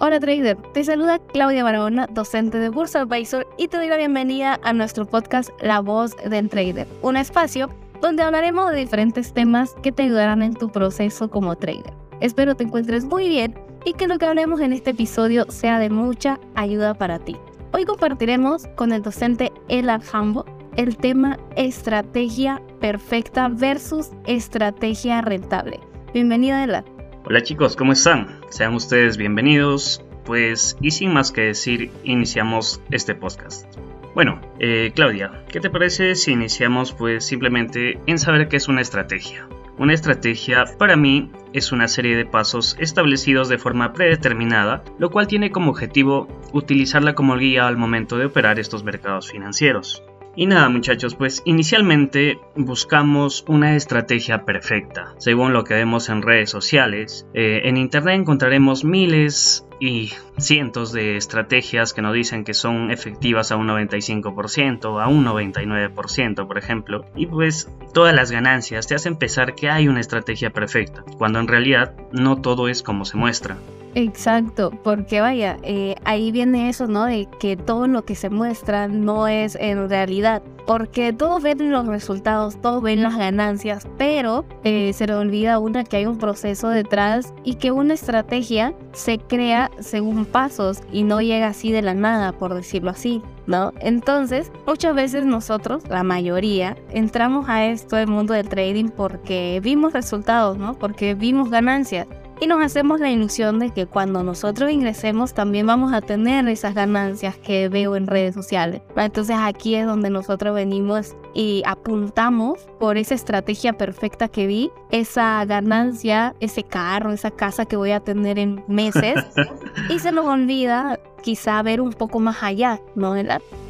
Hola 0.00 0.20
trader, 0.20 0.56
te 0.74 0.84
saluda 0.84 1.18
Claudia 1.18 1.64
Barahona, 1.64 2.06
docente 2.06 2.58
de 2.58 2.68
Bursa 2.68 3.00
Advisor 3.00 3.48
y 3.58 3.66
te 3.66 3.78
doy 3.78 3.88
la 3.88 3.96
bienvenida 3.96 4.60
a 4.62 4.72
nuestro 4.72 5.04
podcast 5.04 5.50
La 5.60 5.80
Voz 5.80 6.14
del 6.18 6.48
Trader, 6.48 6.86
un 7.02 7.16
espacio 7.16 7.68
donde 8.00 8.22
hablaremos 8.22 8.70
de 8.70 8.76
diferentes 8.76 9.32
temas 9.32 9.74
que 9.82 9.90
te 9.90 10.04
ayudarán 10.04 10.42
en 10.42 10.54
tu 10.54 10.68
proceso 10.68 11.28
como 11.28 11.56
trader. 11.56 11.92
Espero 12.20 12.54
te 12.54 12.62
encuentres 12.62 13.06
muy 13.06 13.28
bien 13.28 13.58
y 13.84 13.94
que 13.94 14.06
lo 14.06 14.18
que 14.18 14.26
hablemos 14.26 14.60
en 14.60 14.72
este 14.72 14.90
episodio 14.90 15.50
sea 15.50 15.80
de 15.80 15.90
mucha 15.90 16.38
ayuda 16.54 16.94
para 16.94 17.18
ti. 17.18 17.36
Hoy 17.72 17.84
compartiremos 17.84 18.68
con 18.76 18.92
el 18.92 19.02
docente 19.02 19.50
Ela 19.66 20.00
Hambo 20.12 20.44
el 20.76 20.96
tema 20.96 21.40
estrategia 21.56 22.62
perfecta 22.80 23.48
versus 23.48 24.10
estrategia 24.26 25.22
rentable. 25.22 25.80
Bienvenida 26.14 26.62
Ela. 26.62 26.84
Hola 27.30 27.42
chicos, 27.42 27.76
¿cómo 27.76 27.92
están? 27.92 28.40
Sean 28.48 28.72
ustedes 28.72 29.18
bienvenidos. 29.18 30.02
Pues, 30.24 30.78
y 30.80 30.92
sin 30.92 31.12
más 31.12 31.30
que 31.30 31.42
decir, 31.42 31.90
iniciamos 32.02 32.80
este 32.90 33.14
podcast. 33.14 33.66
Bueno, 34.14 34.40
eh, 34.58 34.92
Claudia, 34.94 35.44
¿qué 35.52 35.60
te 35.60 35.68
parece 35.68 36.14
si 36.14 36.32
iniciamos 36.32 36.94
pues 36.94 37.26
simplemente 37.26 38.00
en 38.06 38.18
saber 38.18 38.48
qué 38.48 38.56
es 38.56 38.68
una 38.68 38.80
estrategia? 38.80 39.46
Una 39.76 39.92
estrategia 39.92 40.64
para 40.78 40.96
mí 40.96 41.30
es 41.52 41.70
una 41.70 41.86
serie 41.86 42.16
de 42.16 42.24
pasos 42.24 42.78
establecidos 42.80 43.50
de 43.50 43.58
forma 43.58 43.92
predeterminada, 43.92 44.82
lo 44.98 45.10
cual 45.10 45.26
tiene 45.26 45.50
como 45.50 45.72
objetivo 45.72 46.28
utilizarla 46.54 47.14
como 47.14 47.36
guía 47.36 47.66
al 47.66 47.76
momento 47.76 48.16
de 48.16 48.24
operar 48.24 48.58
estos 48.58 48.84
mercados 48.84 49.30
financieros. 49.30 50.02
Y 50.38 50.46
nada 50.46 50.68
muchachos, 50.68 51.16
pues 51.16 51.42
inicialmente 51.46 52.38
buscamos 52.54 53.44
una 53.48 53.74
estrategia 53.74 54.44
perfecta. 54.44 55.16
Según 55.18 55.52
lo 55.52 55.64
que 55.64 55.74
vemos 55.74 56.08
en 56.10 56.22
redes 56.22 56.48
sociales, 56.48 57.26
eh, 57.34 57.62
en 57.64 57.76
internet 57.76 58.20
encontraremos 58.20 58.84
miles 58.84 59.66
y 59.80 60.12
cientos 60.36 60.92
de 60.92 61.16
estrategias 61.16 61.92
que 61.92 62.02
nos 62.02 62.14
dicen 62.14 62.44
que 62.44 62.54
son 62.54 62.92
efectivas 62.92 63.50
a 63.50 63.56
un 63.56 63.66
95%, 63.66 65.02
a 65.02 65.08
un 65.08 65.24
99%, 65.26 66.46
por 66.46 66.56
ejemplo, 66.56 67.04
y 67.16 67.26
pues 67.26 67.68
todas 67.92 68.14
las 68.14 68.30
ganancias 68.30 68.86
te 68.86 68.94
hacen 68.94 69.16
pensar 69.16 69.56
que 69.56 69.70
hay 69.70 69.88
una 69.88 69.98
estrategia 69.98 70.50
perfecta, 70.50 71.02
cuando 71.16 71.40
en 71.40 71.48
realidad 71.48 71.96
no 72.12 72.40
todo 72.40 72.68
es 72.68 72.84
como 72.84 73.04
se 73.04 73.16
muestra. 73.16 73.56
Exacto, 73.94 74.70
porque 74.84 75.20
vaya, 75.20 75.56
eh, 75.62 75.94
ahí 76.04 76.30
viene 76.30 76.68
eso, 76.68 76.86
¿no? 76.86 77.06
De 77.06 77.26
que 77.40 77.56
todo 77.56 77.86
lo 77.86 78.04
que 78.04 78.14
se 78.14 78.30
muestra 78.30 78.86
no 78.88 79.28
es 79.28 79.56
en 79.56 79.88
realidad, 79.88 80.42
porque 80.66 81.12
todos 81.14 81.42
ven 81.42 81.72
los 81.72 81.86
resultados, 81.86 82.60
todos 82.60 82.82
ven 82.82 83.02
las 83.02 83.16
ganancias, 83.16 83.88
pero 83.96 84.44
eh, 84.64 84.92
se 84.92 85.06
le 85.06 85.14
olvida 85.14 85.58
una 85.58 85.84
que 85.84 85.96
hay 85.96 86.06
un 86.06 86.18
proceso 86.18 86.68
detrás 86.68 87.32
y 87.42 87.54
que 87.54 87.72
una 87.72 87.94
estrategia 87.94 88.74
se 88.92 89.18
crea 89.18 89.70
según 89.80 90.26
pasos 90.26 90.80
y 90.92 91.04
no 91.04 91.22
llega 91.22 91.48
así 91.48 91.72
de 91.72 91.82
la 91.82 91.94
nada, 91.94 92.32
por 92.32 92.54
decirlo 92.54 92.90
así. 92.90 93.22
¿No? 93.46 93.72
Entonces, 93.80 94.52
muchas 94.66 94.94
veces 94.94 95.24
nosotros, 95.24 95.82
la 95.88 96.02
mayoría, 96.02 96.76
entramos 96.90 97.48
a 97.48 97.64
esto 97.64 97.96
del 97.96 98.06
mundo 98.06 98.34
del 98.34 98.46
trading 98.46 98.90
porque 98.90 99.58
vimos 99.64 99.94
resultados, 99.94 100.58
¿no? 100.58 100.78
Porque 100.78 101.14
vimos 101.14 101.48
ganancias 101.48 102.06
y 102.40 102.46
nos 102.46 102.62
hacemos 102.62 103.00
la 103.00 103.10
ilusión 103.10 103.58
de 103.58 103.70
que 103.70 103.86
cuando 103.86 104.22
nosotros 104.22 104.70
ingresemos 104.70 105.34
también 105.34 105.66
vamos 105.66 105.92
a 105.92 106.00
tener 106.00 106.48
esas 106.48 106.74
ganancias 106.74 107.36
que 107.36 107.68
veo 107.68 107.96
en 107.96 108.06
redes 108.06 108.34
sociales. 108.34 108.82
Entonces 108.96 109.36
aquí 109.38 109.74
es 109.74 109.86
donde 109.86 110.10
nosotros 110.10 110.54
venimos 110.54 111.16
y 111.34 111.62
apuntamos 111.66 112.58
por 112.78 112.96
esa 112.96 113.14
estrategia 113.14 113.72
perfecta 113.74 114.28
que 114.28 114.46
vi, 114.46 114.70
esa 114.90 115.44
ganancia, 115.44 116.34
ese 116.40 116.62
carro, 116.62 117.12
esa 117.12 117.30
casa 117.30 117.66
que 117.66 117.76
voy 117.76 117.92
a 117.92 118.00
tener 118.00 118.38
en 118.38 118.64
meses 118.68 119.16
y 119.88 119.98
se 119.98 120.12
nos 120.12 120.26
olvida 120.26 120.98
quizá 121.22 121.60
ver 121.62 121.80
un 121.80 121.92
poco 121.92 122.20
más 122.20 122.42
allá, 122.42 122.80
¿no? 122.94 123.14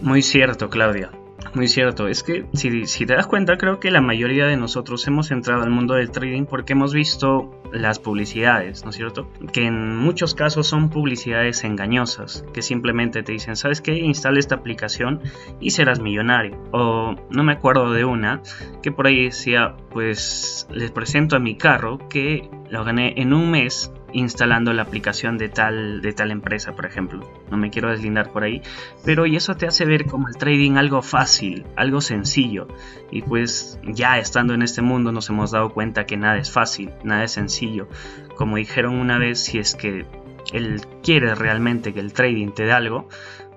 Muy 0.03 0.23
cierto, 0.23 0.69
Claudia. 0.69 1.11
Muy 1.55 1.69
cierto, 1.69 2.09
es 2.09 2.23
que 2.23 2.47
si, 2.53 3.07
te 3.07 3.15
das 3.15 3.27
cuenta 3.27 3.57
creo 3.57 3.81
que 3.81 3.91
la 3.91 4.01
mayoría 4.01 4.47
de 4.47 4.57
nosotros 4.57 5.07
hemos 5.07 5.31
entrado 5.31 5.63
al 5.63 5.71
mundo 5.71 5.95
del 5.95 6.11
trading 6.11 6.45
porque 6.45 6.75
hemos 6.75 6.93
visto 6.93 7.51
las 7.73 7.99
publicidades, 7.99 8.85
¿no 8.85 8.91
es 8.91 8.97
cierto? 8.97 9.31
Que 9.53 9.67
en 9.67 9.97
muchos 9.97 10.35
casos 10.35 10.67
son 10.67 10.91
publicidades 10.91 11.65
engañosas, 11.65 12.45
que 12.53 12.63
simplemente 12.63 13.23
te 13.23 13.33
dicen, 13.33 13.57
¿sabes 13.57 13.81
qué? 13.81 13.95
Instala 13.99 14.39
esta 14.39 14.57
aplicación 14.57 15.21
y 15.61 15.71
serás 15.71 16.01
millonario. 16.01 16.57
O 16.73 17.15
no 17.31 17.45
me 17.45 17.53
acuerdo 17.53 17.93
de 17.93 18.05
una 18.05 18.43
que 18.83 18.93
por 18.93 19.07
ahí 19.07 19.25
decía, 19.25 19.77
pues 19.91 20.67
les 20.71 20.91
presento 20.91 21.37
a 21.37 21.41
mi 21.41 21.57
carro 21.57 21.99
que 22.09 22.51
lo 22.69 22.85
gané 22.85 23.15
en 23.17 23.33
un 23.33 23.51
mes 23.51 23.93
instalando 24.13 24.73
la 24.73 24.83
aplicación 24.83 25.39
de 25.39 25.49
tal, 25.49 26.01
de 26.01 26.13
tal 26.13 26.31
empresa, 26.31 26.73
por 26.75 26.87
ejemplo. 26.87 27.21
No 27.51 27.57
me 27.57 27.71
quiero 27.71 27.91
deslindar 27.91 28.31
por 28.31 28.45
ahí, 28.45 28.63
pero 29.05 29.27
y 29.27 29.37
eso 29.37 29.57
te 29.57 29.67
hace 29.67 29.85
ver 29.85 30.07
como 30.07 30.29
el 30.29 30.37
trading 30.37 30.77
algo 30.77 31.03
fácil, 31.03 31.67
algo 31.77 32.01
sencillo. 32.01 32.69
Y 33.11 33.23
pues 33.23 33.79
ya 33.85 34.19
estando 34.19 34.55
en 34.55 34.63
este 34.63 34.83
mundo 34.83 35.13
nos 35.13 35.29
hemos 35.29 35.51
dado 35.51 35.71
cuenta 35.71 36.07
que 36.07 36.17
nada 36.17 36.39
es 36.39 36.51
fácil, 36.51 36.91
nada 37.05 37.25
es 37.25 37.33
sencillo. 37.33 37.89
Como 38.37 38.57
dijeron 38.57 38.95
una 38.95 39.19
vez, 39.19 39.41
si 39.41 39.59
es 39.59 39.75
que 39.75 40.07
él 40.53 40.81
quiere 41.03 41.35
realmente 41.35 41.93
que 41.93 42.01
el 42.01 42.13
trading 42.13 42.53
te 42.53 42.65
dé 42.65 42.73
algo, 42.73 43.09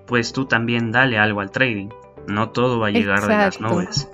pues 0.07 0.34
tú 0.34 0.45
también 0.45 0.91
dale 0.91 1.17
algo 1.17 1.41
al 1.41 1.51
trading. 1.51 1.90
No 2.28 2.50
todo 2.50 2.79
va 2.79 2.88
a 2.88 2.91
llegar 2.91 3.22
de 3.22 3.29
las 3.29 3.61
nubes. 3.61 4.09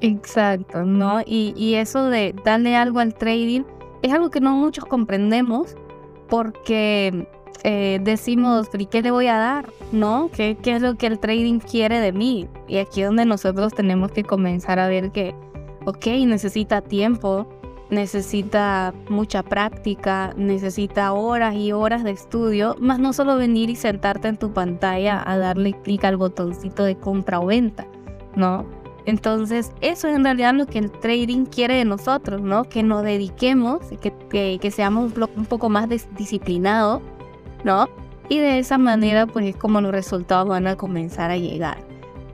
Exacto, 0.00 0.84
¿no? 0.84 1.20
Y, 1.24 1.54
y 1.56 1.74
eso 1.76 2.10
de 2.10 2.34
darle 2.44 2.76
algo 2.76 3.00
al 3.00 3.14
trading 3.14 3.62
es 4.04 4.12
algo 4.12 4.30
que 4.30 4.40
no 4.40 4.54
muchos 4.54 4.84
comprendemos 4.84 5.76
porque 6.28 7.26
eh, 7.62 7.98
decimos, 8.02 8.68
¿y 8.78 8.84
qué 8.84 9.00
le 9.00 9.10
voy 9.10 9.28
a 9.28 9.38
dar? 9.38 9.70
¿No? 9.92 10.28
¿Qué, 10.30 10.58
¿Qué 10.62 10.76
es 10.76 10.82
lo 10.82 10.96
que 10.96 11.06
el 11.06 11.18
trading 11.18 11.58
quiere 11.58 12.00
de 12.00 12.12
mí? 12.12 12.46
Y 12.68 12.76
aquí 12.76 13.00
es 13.00 13.06
donde 13.06 13.24
nosotros 13.24 13.72
tenemos 13.72 14.12
que 14.12 14.22
comenzar 14.22 14.78
a 14.78 14.88
ver 14.88 15.10
que, 15.10 15.34
ok, 15.86 16.06
necesita 16.26 16.82
tiempo, 16.82 17.46
necesita 17.88 18.92
mucha 19.08 19.42
práctica, 19.42 20.34
necesita 20.36 21.14
horas 21.14 21.54
y 21.54 21.72
horas 21.72 22.04
de 22.04 22.10
estudio, 22.10 22.76
más 22.80 22.98
no 22.98 23.14
solo 23.14 23.38
venir 23.38 23.70
y 23.70 23.76
sentarte 23.76 24.28
en 24.28 24.36
tu 24.36 24.52
pantalla 24.52 25.22
a 25.24 25.38
darle 25.38 25.72
clic 25.82 26.04
al 26.04 26.18
botoncito 26.18 26.84
de 26.84 26.96
compra 26.96 27.40
o 27.40 27.46
venta, 27.46 27.86
¿no? 28.36 28.83
Entonces, 29.06 29.70
eso 29.80 30.08
es 30.08 30.16
en 30.16 30.24
realidad 30.24 30.54
lo 30.54 30.66
que 30.66 30.78
el 30.78 30.90
trading 30.90 31.44
quiere 31.44 31.74
de 31.74 31.84
nosotros, 31.84 32.40
¿no? 32.40 32.64
Que 32.64 32.82
nos 32.82 33.02
dediquemos, 33.02 33.80
que, 34.00 34.58
que, 34.60 34.70
seamos 34.70 35.12
un 35.36 35.46
poco 35.46 35.68
más 35.68 35.88
disciplinados, 36.16 37.02
¿no? 37.64 37.88
Y 38.28 38.38
de 38.38 38.58
esa 38.58 38.78
manera, 38.78 39.26
pues 39.26 39.46
es 39.46 39.56
como 39.56 39.80
los 39.82 39.92
resultados 39.92 40.48
van 40.48 40.66
a 40.66 40.76
comenzar 40.76 41.30
a 41.30 41.36
llegar, 41.36 41.78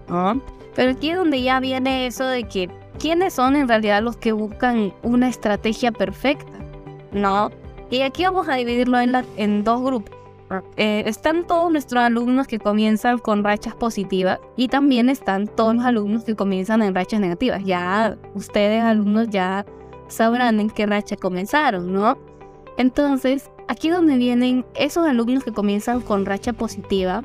¿no? 0.08 0.41
Pero 0.76 0.92
aquí 0.92 1.10
es 1.10 1.16
donde 1.16 1.42
ya 1.42 1.58
viene 1.58 2.06
eso 2.06 2.25
de 2.25 2.44
que, 2.44 2.70
¿quiénes 3.00 3.34
son 3.34 3.56
en 3.56 3.66
realidad 3.66 4.02
los 4.02 4.16
que 4.16 4.31
buscan 4.31 4.94
una 5.02 5.28
estrategia 5.28 5.91
perfecta? 5.91 6.52
¿No? 7.12 7.50
Y 7.91 8.02
aquí 8.02 8.22
vamos 8.22 8.48
a 8.48 8.54
dividirlo 8.54 9.00
en, 9.00 9.16
en 9.37 9.64
dos 9.64 9.82
grupos. 9.82 10.19
Eh, 10.77 11.05
están 11.06 11.47
todos 11.47 11.71
nuestros 11.71 12.03
alumnos 12.03 12.47
que 12.47 12.59
comienzan 12.59 13.19
con 13.19 13.44
rachas 13.44 13.75
positivas 13.75 14.41
y 14.56 14.69
también 14.69 15.09
están 15.09 15.47
todos 15.47 15.77
los 15.77 15.84
alumnos 15.84 16.25
que 16.25 16.34
comienzan 16.34 16.83
en 16.83 16.94
rachas 16.94 17.21
negativas. 17.21 17.62
Ya 17.65 18.16
ustedes 18.34 18.83
alumnos 18.83 19.28
ya 19.28 19.65
sabrán 20.09 20.61
en 20.61 20.71
qué 20.71 20.87
racha 20.87 21.16
comenzaron, 21.16 21.93
¿no? 21.93 22.19
Entonces, 22.77 23.50
aquí 23.69 23.91
donde 23.91 24.16
vienen 24.16 24.65
esos 24.75 25.06
alumnos 25.06 25.44
que 25.44 25.53
comienzan 25.53 26.00
con 26.00 26.27
racha 26.27 26.53
positiva, 26.53 27.22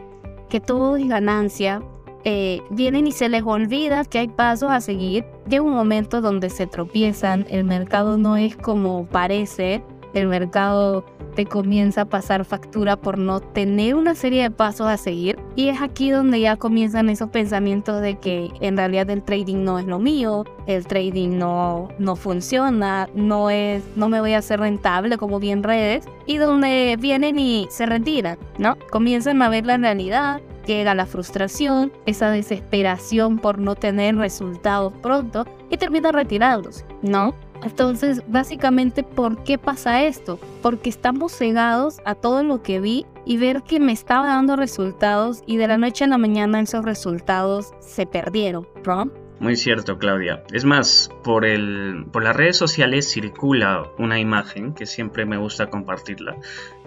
que 0.49 0.59
todo 0.59 0.95
es 0.97 1.07
ganancia, 1.07 1.81
eh, 2.23 2.61
vienen 2.69 3.07
y 3.07 3.11
se 3.11 3.29
les 3.29 3.43
olvida 3.43 4.03
que 4.03 4.19
hay 4.19 4.27
pasos 4.27 4.71
a 4.71 4.81
seguir. 4.81 5.25
Llega 5.47 5.63
un 5.63 5.73
momento 5.73 6.21
donde 6.21 6.49
se 6.49 6.67
tropiezan, 6.67 7.45
el 7.49 7.63
mercado 7.63 8.17
no 8.17 8.35
es 8.35 8.55
como 8.55 9.05
parece, 9.05 9.83
el 10.13 10.27
mercado 10.27 11.05
te 11.35 11.45
comienza 11.45 12.01
a 12.01 12.05
pasar 12.05 12.45
factura 12.45 12.95
por 12.95 13.17
no 13.17 13.41
tener 13.41 13.95
una 13.95 14.15
serie 14.15 14.43
de 14.43 14.51
pasos 14.51 14.87
a 14.87 14.97
seguir. 14.97 15.37
Y 15.55 15.67
es 15.67 15.81
aquí 15.81 16.09
donde 16.09 16.39
ya 16.39 16.55
comienzan 16.55 17.09
esos 17.09 17.29
pensamientos 17.29 18.01
de 18.01 18.15
que 18.15 18.51
en 18.61 18.77
realidad 18.77 19.09
el 19.09 19.21
trading 19.21 19.63
no 19.63 19.77
es 19.77 19.85
lo 19.85 19.99
mío, 19.99 20.45
el 20.65 20.87
trading 20.87 21.37
no, 21.37 21.89
no 21.99 22.15
funciona, 22.15 23.09
no, 23.13 23.49
es, 23.49 23.83
no 23.95 24.09
me 24.09 24.21
voy 24.21 24.33
a 24.33 24.39
hacer 24.39 24.61
rentable 24.61 25.17
como 25.17 25.39
bien 25.39 25.61
redes. 25.61 26.05
Y 26.25 26.37
donde 26.37 26.97
vienen 26.99 27.37
y 27.37 27.67
se 27.69 27.85
retiran, 27.85 28.37
¿no? 28.57 28.77
Comienzan 28.89 29.41
a 29.41 29.49
ver 29.49 29.65
la 29.65 29.77
realidad, 29.77 30.41
llega 30.65 30.95
la 30.95 31.05
frustración, 31.05 31.91
esa 32.05 32.29
desesperación 32.29 33.37
por 33.37 33.59
no 33.59 33.75
tener 33.75 34.15
resultados 34.15 34.93
pronto 35.01 35.45
y 35.69 35.77
termina 35.77 36.11
retirándose, 36.11 36.85
¿no? 37.01 37.35
Entonces, 37.65 38.21
básicamente, 38.27 39.01
¿por 39.01 39.43
qué 39.43 39.57
pasa 39.57 40.03
esto? 40.03 40.39
Porque 40.61 40.89
estamos 40.89 41.35
cegados 41.35 41.97
a 42.05 42.13
todo 42.13 42.43
lo 42.43 42.61
que 42.61 42.79
vi 42.79 43.07
y 43.25 43.37
ver 43.37 43.63
que 43.63 43.79
me 43.79 43.91
estaba 43.91 44.27
dando 44.27 44.55
resultados 44.55 45.41
y 45.47 45.57
de 45.57 45.67
la 45.67 45.77
noche 45.77 46.03
a 46.03 46.07
la 46.07 46.19
mañana 46.19 46.59
esos 46.61 46.85
resultados 46.85 47.73
se 47.79 48.05
perdieron, 48.05 48.67
¿no? 48.85 49.11
Muy 49.39 49.55
cierto, 49.55 49.97
Claudia. 49.97 50.43
Es 50.53 50.63
más, 50.63 51.09
por, 51.23 51.43
el, 51.43 52.05
por 52.11 52.23
las 52.23 52.35
redes 52.35 52.55
sociales 52.55 53.09
circula 53.11 53.83
una 53.97 54.19
imagen 54.19 54.75
que 54.75 54.85
siempre 54.85 55.25
me 55.25 55.37
gusta 55.37 55.71
compartirla, 55.71 56.37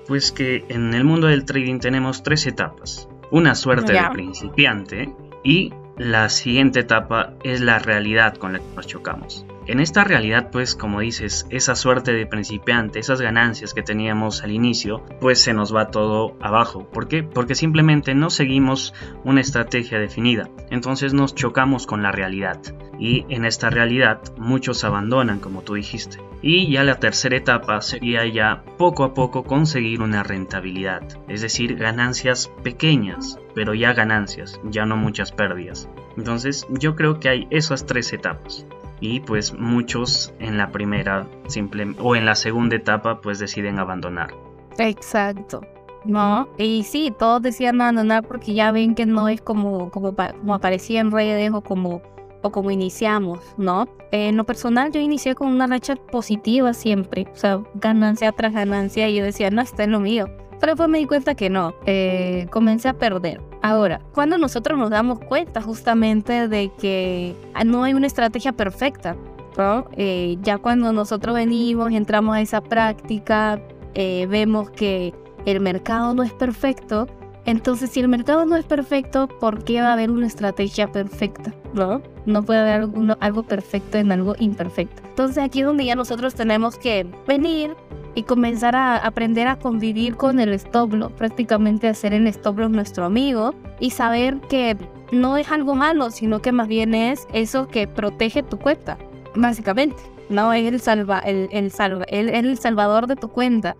pues 0.07 0.31
que 0.31 0.65
en 0.69 0.95
el 0.95 1.03
mundo 1.03 1.27
del 1.27 1.45
trading 1.45 1.81
tenemos 1.81 2.23
tres 2.23 2.47
etapas. 2.47 3.09
Una 3.33 3.57
suerte 3.57 3.93
de 3.93 4.11
principiante 4.13 5.13
y 5.43 5.75
la 5.97 6.29
siguiente 6.29 6.81
etapa 6.81 7.35
es 7.43 7.61
la 7.61 7.81
realidad 7.81 8.37
con 8.37 8.53
la 8.53 8.61
que 8.61 8.77
nos 8.77 8.87
chocamos. 8.87 9.45
En 9.69 9.81
esta 9.81 10.03
realidad, 10.03 10.49
pues 10.51 10.75
como 10.75 11.01
dices, 11.01 11.47
esa 11.51 11.75
suerte 11.75 12.15
de 12.15 12.25
principiante, 12.25 13.01
esas 13.01 13.21
ganancias 13.21 13.75
que 13.75 13.83
teníamos 13.83 14.43
al 14.43 14.51
inicio, 14.51 15.05
pues 15.21 15.43
se 15.43 15.53
nos 15.53 15.77
va 15.77 15.91
todo 15.91 16.39
abajo. 16.41 16.89
¿Por 16.89 17.07
qué? 17.07 17.23
Porque 17.23 17.55
simplemente 17.55 18.15
no 18.15 18.31
seguimos 18.31 18.95
una 19.25 19.43
estrategia 19.43 19.99
definida. 19.99 20.49
Entonces 20.71 21.13
nos 21.13 21.35
chocamos 21.35 21.87
con 21.87 22.03
la 22.03 22.13
realidad. 22.13 22.63
Y 22.99 23.27
en 23.29 23.45
esta 23.45 23.69
realidad 23.69 24.23
muchos 24.39 24.85
abandonan, 24.85 25.39
como 25.39 25.61
tú 25.61 25.75
dijiste. 25.75 26.19
Y 26.41 26.73
ya 26.73 26.83
la 26.83 26.99
tercera 26.99 27.37
etapa 27.37 27.83
sería 27.83 28.27
ya 28.27 28.65
poco 28.79 29.05
a 29.05 29.13
poco 29.13 29.45
conseguir 29.45 30.01
una 30.01 30.23
rentabilidad. 30.23 31.03
Es 31.29 31.43
decir, 31.43 31.77
ganancias 31.77 32.51
pequeñas, 32.65 33.39
pero 33.55 33.75
ya 33.75 33.93
ganancias, 33.93 34.59
ya 34.65 34.87
no 34.87 34.97
muchas 34.97 35.31
pérdidas. 35.31 35.91
Entonces 36.17 36.67
yo 36.71 36.97
creo 36.97 37.21
que 37.21 37.29
hay 37.29 37.47
esas 37.51 37.85
tres 37.85 38.15
etapas 38.15 38.67
y 39.01 39.21
pues 39.21 39.53
muchos 39.55 40.33
en 40.39 40.59
la 40.59 40.71
primera 40.71 41.27
simple, 41.47 41.95
o 42.01 42.17
en 42.17 42.27
la 42.27 42.35
segunda 42.35 42.77
etapa 42.77 43.21
pues 43.21 43.39
deciden 43.39 43.79
abandonar. 43.79 44.35
Exacto. 44.79 45.63
No, 46.05 46.49
y 46.57 46.85
sí, 46.85 47.13
todos 47.19 47.43
decían 47.43 47.81
abandonar 47.81 48.27
porque 48.27 48.55
ya 48.55 48.71
ven 48.73 48.95
que 48.95 49.05
no 49.05 49.29
es 49.29 49.41
como, 49.41 49.91
como, 49.91 50.15
como 50.15 50.55
aparecía 50.55 51.01
en 51.01 51.11
redes 51.11 51.51
o 51.53 51.61
como, 51.61 52.03
o 52.43 52.51
como 52.51 52.71
iniciamos, 52.71 53.41
¿no? 53.57 53.87
en 54.11 54.37
lo 54.37 54.45
personal 54.45 54.91
yo 54.91 55.01
inicié 55.01 55.35
con 55.35 55.49
una 55.49 55.67
racha 55.67 55.97
positiva 55.97 56.73
siempre, 56.73 57.27
o 57.33 57.37
sea, 57.37 57.63
ganancia 57.75 58.33
tras 58.33 58.53
ganancia 58.53 59.09
y 59.09 59.17
yo 59.17 59.25
decía, 59.25 59.51
no, 59.51 59.61
está 59.61 59.85
en 59.85 59.93
lo 59.93 60.01
mío. 60.01 60.27
Pero 60.61 60.73
después 60.73 60.89
me 60.89 60.99
di 60.99 61.07
cuenta 61.07 61.35
que 61.35 61.51
no, 61.51 61.75
eh, 61.87 62.47
comencé 62.51 62.89
a 62.89 62.95
perder. 62.95 63.41
Ahora, 63.63 64.01
cuando 64.15 64.39
nosotros 64.39 64.79
nos 64.79 64.91
damos 64.91 65.19
cuenta 65.19 65.61
justamente 65.61 66.49
de 66.49 66.71
que 66.79 67.35
no 67.67 67.85
hay 67.85 67.95
una 67.95 68.07
estrategia 68.07 68.53
perfecta, 68.53 69.17
¿no? 69.57 69.87
Eh, 69.97 70.39
ya 70.43 70.59
cuando 70.59 70.93
nosotros 70.93 71.35
venimos, 71.35 71.91
entramos 71.93 72.37
a 72.37 72.41
esa 72.41 72.61
práctica, 72.61 73.61
eh, 73.95 74.27
vemos 74.29 74.71
que 74.71 75.13
el 75.45 75.61
mercado 75.61 76.15
no 76.15 76.23
es 76.23 76.33
perfecto, 76.33 77.09
entonces 77.49 77.91
si 77.91 78.01
el 78.01 78.09
mercado 78.09 78.45
no 78.45 78.57
es 78.57 78.65
perfecto, 78.67 79.27
¿por 79.27 79.65
qué 79.65 79.81
va 79.81 79.89
a 79.89 79.93
haber 79.95 80.11
una 80.11 80.27
estrategia 80.27 80.93
perfecta? 80.93 81.55
¿No? 81.73 82.03
No 82.27 82.43
puede 82.43 82.61
haber 82.61 82.91
algo 83.21 83.43
perfecto 83.43 83.97
en 83.97 84.13
algo 84.13 84.35
imperfecto. 84.39 85.03
Entonces 85.09 85.39
aquí 85.39 85.61
es 85.61 85.67
donde 85.67 85.87
ya 85.87 85.95
nosotros 85.95 86.35
tenemos 86.35 86.77
que 86.77 87.07
venir, 87.27 87.75
y 88.15 88.23
comenzar 88.25 88.75
a 88.77 88.97
aprender 88.97 89.47
a 89.49 89.57
convivir 89.57 90.17
con 90.17 90.41
el 90.41 90.53
stop 90.55 91.13
prácticamente 91.17 91.89
hacer 91.89 92.13
el 92.13 92.27
stop 92.27 92.59
nuestro 92.59 93.05
amigo 93.05 93.55
y 93.81 93.91
saber 93.91 94.41
que 94.49 94.77
no 95.13 95.37
es 95.37 95.51
algo 95.51 95.75
malo, 95.75 96.11
sino 96.11 96.41
que 96.41 96.53
más 96.53 96.69
bien 96.69 96.95
es 96.95 97.27
eso 97.33 97.69
que 97.69 97.87
protege 97.87 98.43
tu 98.43 98.59
cuenta, 98.59 98.99
básicamente. 99.35 100.03
No 100.29 100.53
es 100.53 100.67
el, 100.67 100.81
salva, 100.81 101.21
el, 101.21 101.49
el, 101.53 101.71
salva, 101.71 102.05
el, 102.09 102.29
el 102.29 102.59
salvador 102.59 103.07
de 103.07 103.17
tu 103.17 103.29
cuenta. 103.29 103.77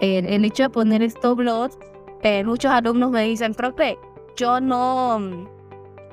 El, 0.00 0.44
hecho 0.44 0.64
de 0.64 0.70
poner 0.70 1.02
stop 1.02 1.40
loss, 1.40 1.78
eh, 2.22 2.42
muchos 2.42 2.72
alumnos 2.72 3.10
me 3.10 3.22
dicen, 3.22 3.54
profe, 3.54 3.98
yo 4.36 4.60
no, 4.60 5.20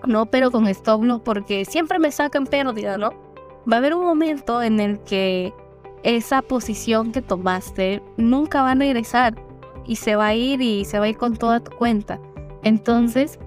no 0.06 0.26
pero 0.28 0.52
con 0.52 0.68
stop 0.68 1.04
loss 1.04 1.22
porque 1.22 1.66
siempre 1.66 1.98
me 1.98 2.12
sacan 2.12 2.46
pérdida, 2.46 2.98
¿no? 2.98 3.10
Va 3.72 3.78
a 3.78 3.80
haber 3.80 3.96
un 3.96 4.04
momento 4.04 4.62
en 4.62 4.80
el 4.80 5.00
que 5.00 5.54
esa 6.04 6.42
posición 6.42 7.12
que 7.12 7.22
tomaste 7.22 8.02
nunca 8.18 8.62
va 8.62 8.72
a 8.72 8.76
regresar 8.76 9.36
y 9.86 9.96
se 9.98 10.16
va 10.16 10.28
a 10.28 10.36
ir 10.36 10.62
y 10.62 10.86
se 10.86 11.00
va 11.00 11.06
a 11.06 11.10
ir 11.10 11.18
con 11.18 11.36
toda 11.36 11.60
tu 11.60 11.72
cuenta. 11.72 12.20
Entonces, 12.64 13.40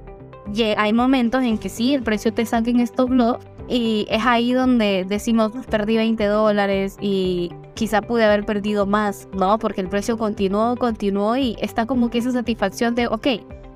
hay 0.77 0.93
momentos 0.93 1.43
en 1.43 1.59
que 1.59 1.69
sí, 1.69 1.95
el 1.95 2.03
precio 2.03 2.33
te 2.33 2.45
saca 2.45 2.71
en 2.71 2.81
stop 2.81 3.11
loss 3.11 3.39
y 3.69 4.07
es 4.11 4.27
ahí 4.27 4.53
donde 4.53 5.07
decimos, 5.09 5.53
pues, 5.53 5.67
perdí 5.67 5.97
20 5.97 6.25
dólares 6.27 6.97
y 7.01 7.53
quizá 7.75 8.03
pude 8.03 8.25
haber 8.25 8.45
perdido 8.45 8.87
más, 8.87 9.29
¿no? 9.33 9.59
Porque 9.59 9.81
el 9.81 9.89
precio 9.89 10.19
continuó, 10.19 10.77
continuó 10.77 11.37
y 11.37 11.57
está 11.61 11.87
como 11.87 12.11
que 12.11 12.19
esa 12.19 12.33
satisfacción 12.33 12.95
de, 12.95 13.07
ok, 13.07 13.27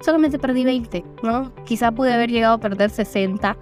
solamente 0.01 0.39
perdí 0.39 0.65
20, 0.65 1.05
¿no? 1.23 1.53
Quizá 1.65 1.93
pude 1.93 2.13
haber 2.13 2.31
llegado 2.31 2.55
a 2.55 2.59
perder 2.59 2.91
60 2.91 3.57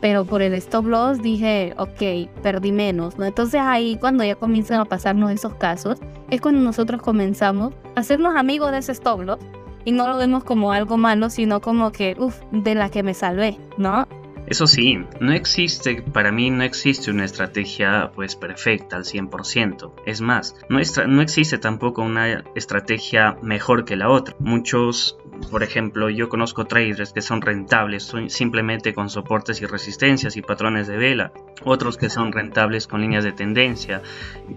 pero 0.00 0.24
por 0.24 0.42
el 0.42 0.54
stop 0.54 0.86
loss 0.86 1.22
dije, 1.22 1.74
ok, 1.76 2.30
perdí 2.42 2.72
menos, 2.72 3.18
¿no? 3.18 3.24
Entonces 3.24 3.60
ahí 3.62 3.96
cuando 3.96 4.24
ya 4.24 4.34
comienzan 4.34 4.80
a 4.80 4.84
pasarnos 4.84 5.30
esos 5.30 5.54
casos, 5.54 5.98
es 6.30 6.40
cuando 6.40 6.60
nosotros 6.60 7.02
comenzamos 7.02 7.74
a 7.96 8.00
hacernos 8.00 8.36
amigos 8.36 8.70
de 8.72 8.78
ese 8.78 8.92
stop 8.92 9.20
loss 9.22 9.38
y 9.84 9.92
no 9.92 10.08
lo 10.08 10.16
vemos 10.16 10.44
como 10.44 10.72
algo 10.72 10.96
malo, 10.96 11.30
sino 11.30 11.60
como 11.60 11.92
que, 11.92 12.16
uff, 12.18 12.40
de 12.52 12.74
la 12.74 12.90
que 12.90 13.02
me 13.02 13.14
salvé, 13.14 13.58
¿no? 13.78 14.06
Eso 14.50 14.66
sí, 14.66 14.98
no 15.20 15.32
existe, 15.32 16.02
para 16.02 16.32
mí 16.32 16.50
no 16.50 16.64
existe 16.64 17.10
una 17.10 17.24
estrategia 17.24 18.10
pues 18.14 18.34
perfecta 18.34 18.96
al 18.96 19.04
100%. 19.04 19.92
Es 20.06 20.20
más, 20.20 20.56
no, 20.68 20.80
no 21.06 21.22
existe 21.22 21.58
tampoco 21.58 22.02
una 22.02 22.44
estrategia 22.56 23.36
mejor 23.42 23.84
que 23.84 23.96
la 23.96 24.10
otra. 24.10 24.34
Muchos 24.40 25.16
por 25.48 25.62
ejemplo, 25.62 26.10
yo 26.10 26.28
conozco 26.28 26.66
traders 26.66 27.12
que 27.12 27.22
son 27.22 27.40
rentables 27.40 28.12
simplemente 28.28 28.92
con 28.92 29.08
soportes 29.08 29.62
y 29.62 29.66
resistencias 29.66 30.36
y 30.36 30.42
patrones 30.42 30.86
de 30.86 30.96
vela, 30.96 31.32
otros 31.64 31.96
que 31.96 32.10
son 32.10 32.32
rentables 32.32 32.86
con 32.86 33.00
líneas 33.00 33.24
de 33.24 33.32
tendencia, 33.32 34.02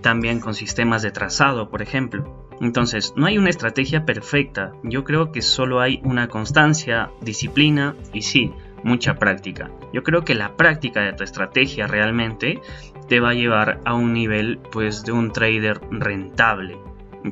también 0.01 0.39
con 0.39 0.54
sistemas 0.54 1.01
de 1.01 1.12
trazado, 1.12 1.69
por 1.69 1.81
ejemplo. 1.81 2.48
Entonces, 2.60 3.13
no 3.16 3.25
hay 3.25 3.38
una 3.38 3.50
estrategia 3.50 4.06
perfecta, 4.06 4.74
yo 4.84 5.04
creo 5.04 5.31
que 5.31 5.42
solo 5.42 5.80
hay 5.80 6.01
una 6.04 6.28
constancia, 6.28 7.12
disciplina 7.22 7.96
y 8.13 8.24
sí, 8.24 8.51
mucha 8.83 9.15
práctica. 9.15 9.71
Yo 9.91 10.03
creo 10.03 10.24
que 10.24 10.35
la 10.35 10.56
práctica 10.56 11.01
de 11.01 11.13
tu 11.13 11.24
estrategia 11.24 11.88
realmente 11.88 12.62
te 13.07 13.19
va 13.19 13.31
a 13.31 13.33
llevar 13.33 13.80
a 13.85 13.95
un 13.95 14.13
nivel 14.13 14.59
pues 14.71 15.03
de 15.03 15.12
un 15.12 15.31
trader 15.31 15.81
rentable 15.91 16.77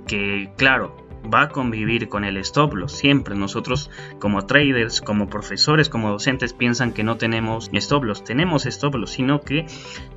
que 0.07 0.51
claro 0.57 0.95
va 1.31 1.44
a 1.44 1.50
convivir 1.50 2.09
con 2.09 2.24
el 2.24 2.38
stop 2.38 2.74
loss. 2.74 2.94
Siempre 2.94 3.36
nosotros 3.36 3.89
como 4.19 4.45
traders, 4.45 5.01
como 5.01 5.30
profesores, 5.30 5.89
como 5.89 6.09
docentes 6.09 6.53
piensan 6.53 6.94
que 6.94 7.03
no 7.03 7.18
tenemos 7.18 7.69
stop 7.74 8.04
loss. 8.04 8.24
Tenemos 8.24 8.65
stop 8.65 8.95
loss, 8.95 9.12
sino 9.12 9.42
que 9.42 9.65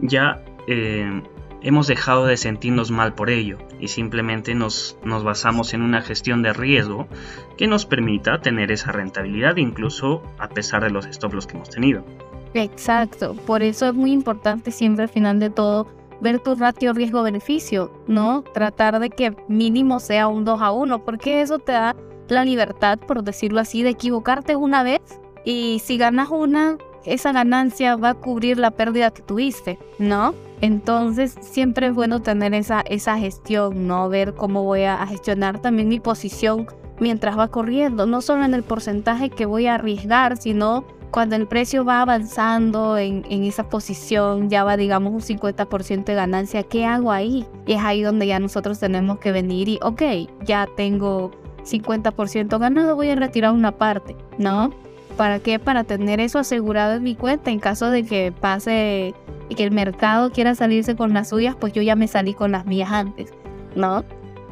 ya 0.01 0.43
eh, 0.67 1.23
hemos 1.65 1.87
dejado 1.87 2.27
de 2.27 2.37
sentirnos 2.37 2.91
mal 2.91 3.15
por 3.15 3.31
ello 3.31 3.59
y 3.81 3.89
simplemente 3.89 4.55
nos, 4.55 4.97
basamos 5.03 5.75
en 5.75 5.83
una 5.83 6.03
gestión 6.03 6.43
de 6.43 6.53
riesgo 6.53 7.09
que 7.57 7.67
nos 7.67 7.87
permita 7.87 8.41
tener 8.41 8.71
esa 8.71 8.93
rentabilidad 8.93 9.57
incluso 9.57 10.23
a 10.39 10.49
pesar 10.49 10.85
de 10.85 10.91
los 10.91 11.07
stop 11.07 11.33
que 11.47 11.57
hemos 11.57 11.71
tenido. 11.71 12.05
Exacto, 12.53 13.35
por 13.47 13.63
eso 13.63 13.89
es 13.89 13.95
muy 13.95 14.13
importante 14.13 14.71
siempre 14.71 15.05
al 15.05 15.09
final 15.09 15.41
de 15.41 15.51
todo 15.51 15.89
ver 16.21 16.39
tu 16.39 16.55
ratio 16.55 16.93
riesgo-beneficio, 16.93 17.91
¿no? 18.07 18.43
Tratar 18.55 19.01
de 19.01 19.11
que 19.11 19.35
mínimo 19.49 19.99
sea 19.99 20.29
un 20.29 20.45
2 20.45 20.63
a 20.63 20.71
1, 20.71 21.05
porque 21.05 21.41
eso 21.41 21.59
te 21.59 21.73
da 21.73 21.97
la 22.29 22.45
libertad, 22.45 22.99
por 22.99 23.25
decirlo 23.25 23.61
así, 23.61 23.83
de 23.83 23.91
equivocarte 23.91 24.55
una 24.55 24.83
vez 24.83 25.01
y 25.45 25.81
si 25.85 25.99
ganas 25.99 26.31
una, 26.31 26.79
esa 27.05 27.33
ganancia 27.33 27.97
va 27.97 28.11
a 28.11 28.15
cubrir 28.15 28.59
la 28.59 28.71
pérdida 28.71 29.11
que 29.11 29.23
tuviste, 29.23 29.79
¿no? 29.99 30.35
Entonces 30.61 31.37
siempre 31.41 31.89
es 31.89 31.95
bueno 31.95 32.23
tener 32.23 32.55
esa, 32.55 32.81
esa 32.83 33.19
gestión, 33.19 33.87
¿no? 33.87 34.09
Ver 34.09 34.35
cómo 34.35 34.63
voy 34.65 34.83
a 34.83 35.07
gestionar 35.07 35.61
también 35.61 35.89
mi 35.89 36.01
posición 36.01 36.67
mientras 37.01 37.39
va 37.39 37.49
corriendo, 37.49 38.07
no 38.07 38.21
solo 38.21 38.45
en 38.45 38.55
el 38.55 38.63
porcentaje 38.63 39.31
que 39.31 39.47
voy 39.47 39.67
a 39.67 39.75
arriesgar, 39.75 40.37
sino 40.37 40.85
cuando 41.11 41.37
el 41.37 41.47
precio 41.47 41.85
va 41.85 42.03
avanzando 42.03 42.99
en, 42.99 43.25
esa 43.45 43.69
posición, 43.69 44.51
ya 44.51 44.65
va 44.65 44.77
digamos 44.77 45.13
un 45.13 45.21
50% 45.21 46.05
de 46.05 46.15
ganancia, 46.15 46.65
¿qué 46.65 46.87
hago 46.87 47.13
ahí? 47.13 47.47
Y 47.67 47.75
es 47.75 47.83
ahí 47.83 48.03
donde 48.03 48.27
ya 48.27 48.41
nosotros 48.41 48.81
tenemos 48.81 49.19
que 49.19 49.31
venir 49.31 49.69
y, 49.69 49.79
ok, 49.81 50.03
ya 50.45 50.67
tengo 50.77 51.31
50% 51.63 52.59
ganado, 52.59 52.97
voy 52.97 53.11
a 53.11 53.15
retirar 53.15 53.53
una 53.53 53.73
parte, 53.73 54.17
¿no? 54.39 54.73
¿Para 55.17 55.39
qué? 55.39 55.59
Para 55.59 55.85
tener 55.85 56.21
eso 56.21 56.39
asegurado 56.39 56.95
en 56.95 57.03
mi 57.03 57.15
cuenta 57.15 57.51
en 57.51 57.61
caso 57.61 57.91
de 57.91 58.05
que 58.05 58.33
pase 58.33 59.15
y 59.49 59.55
que 59.55 59.65
el 59.65 59.71
mercado 59.71 60.33
quiera 60.33 60.55
salirse 60.55 60.97
con 60.97 61.13
las 61.13 61.29
suyas, 61.29 61.57
pues 61.59 61.73
yo 61.73 61.83
ya 61.83 61.97
me 61.97 62.09
salí 62.09 62.35
con 62.35 62.53
las 62.53 62.67
mías 62.67 62.91
antes, 62.91 63.33
¿no? 63.77 64.05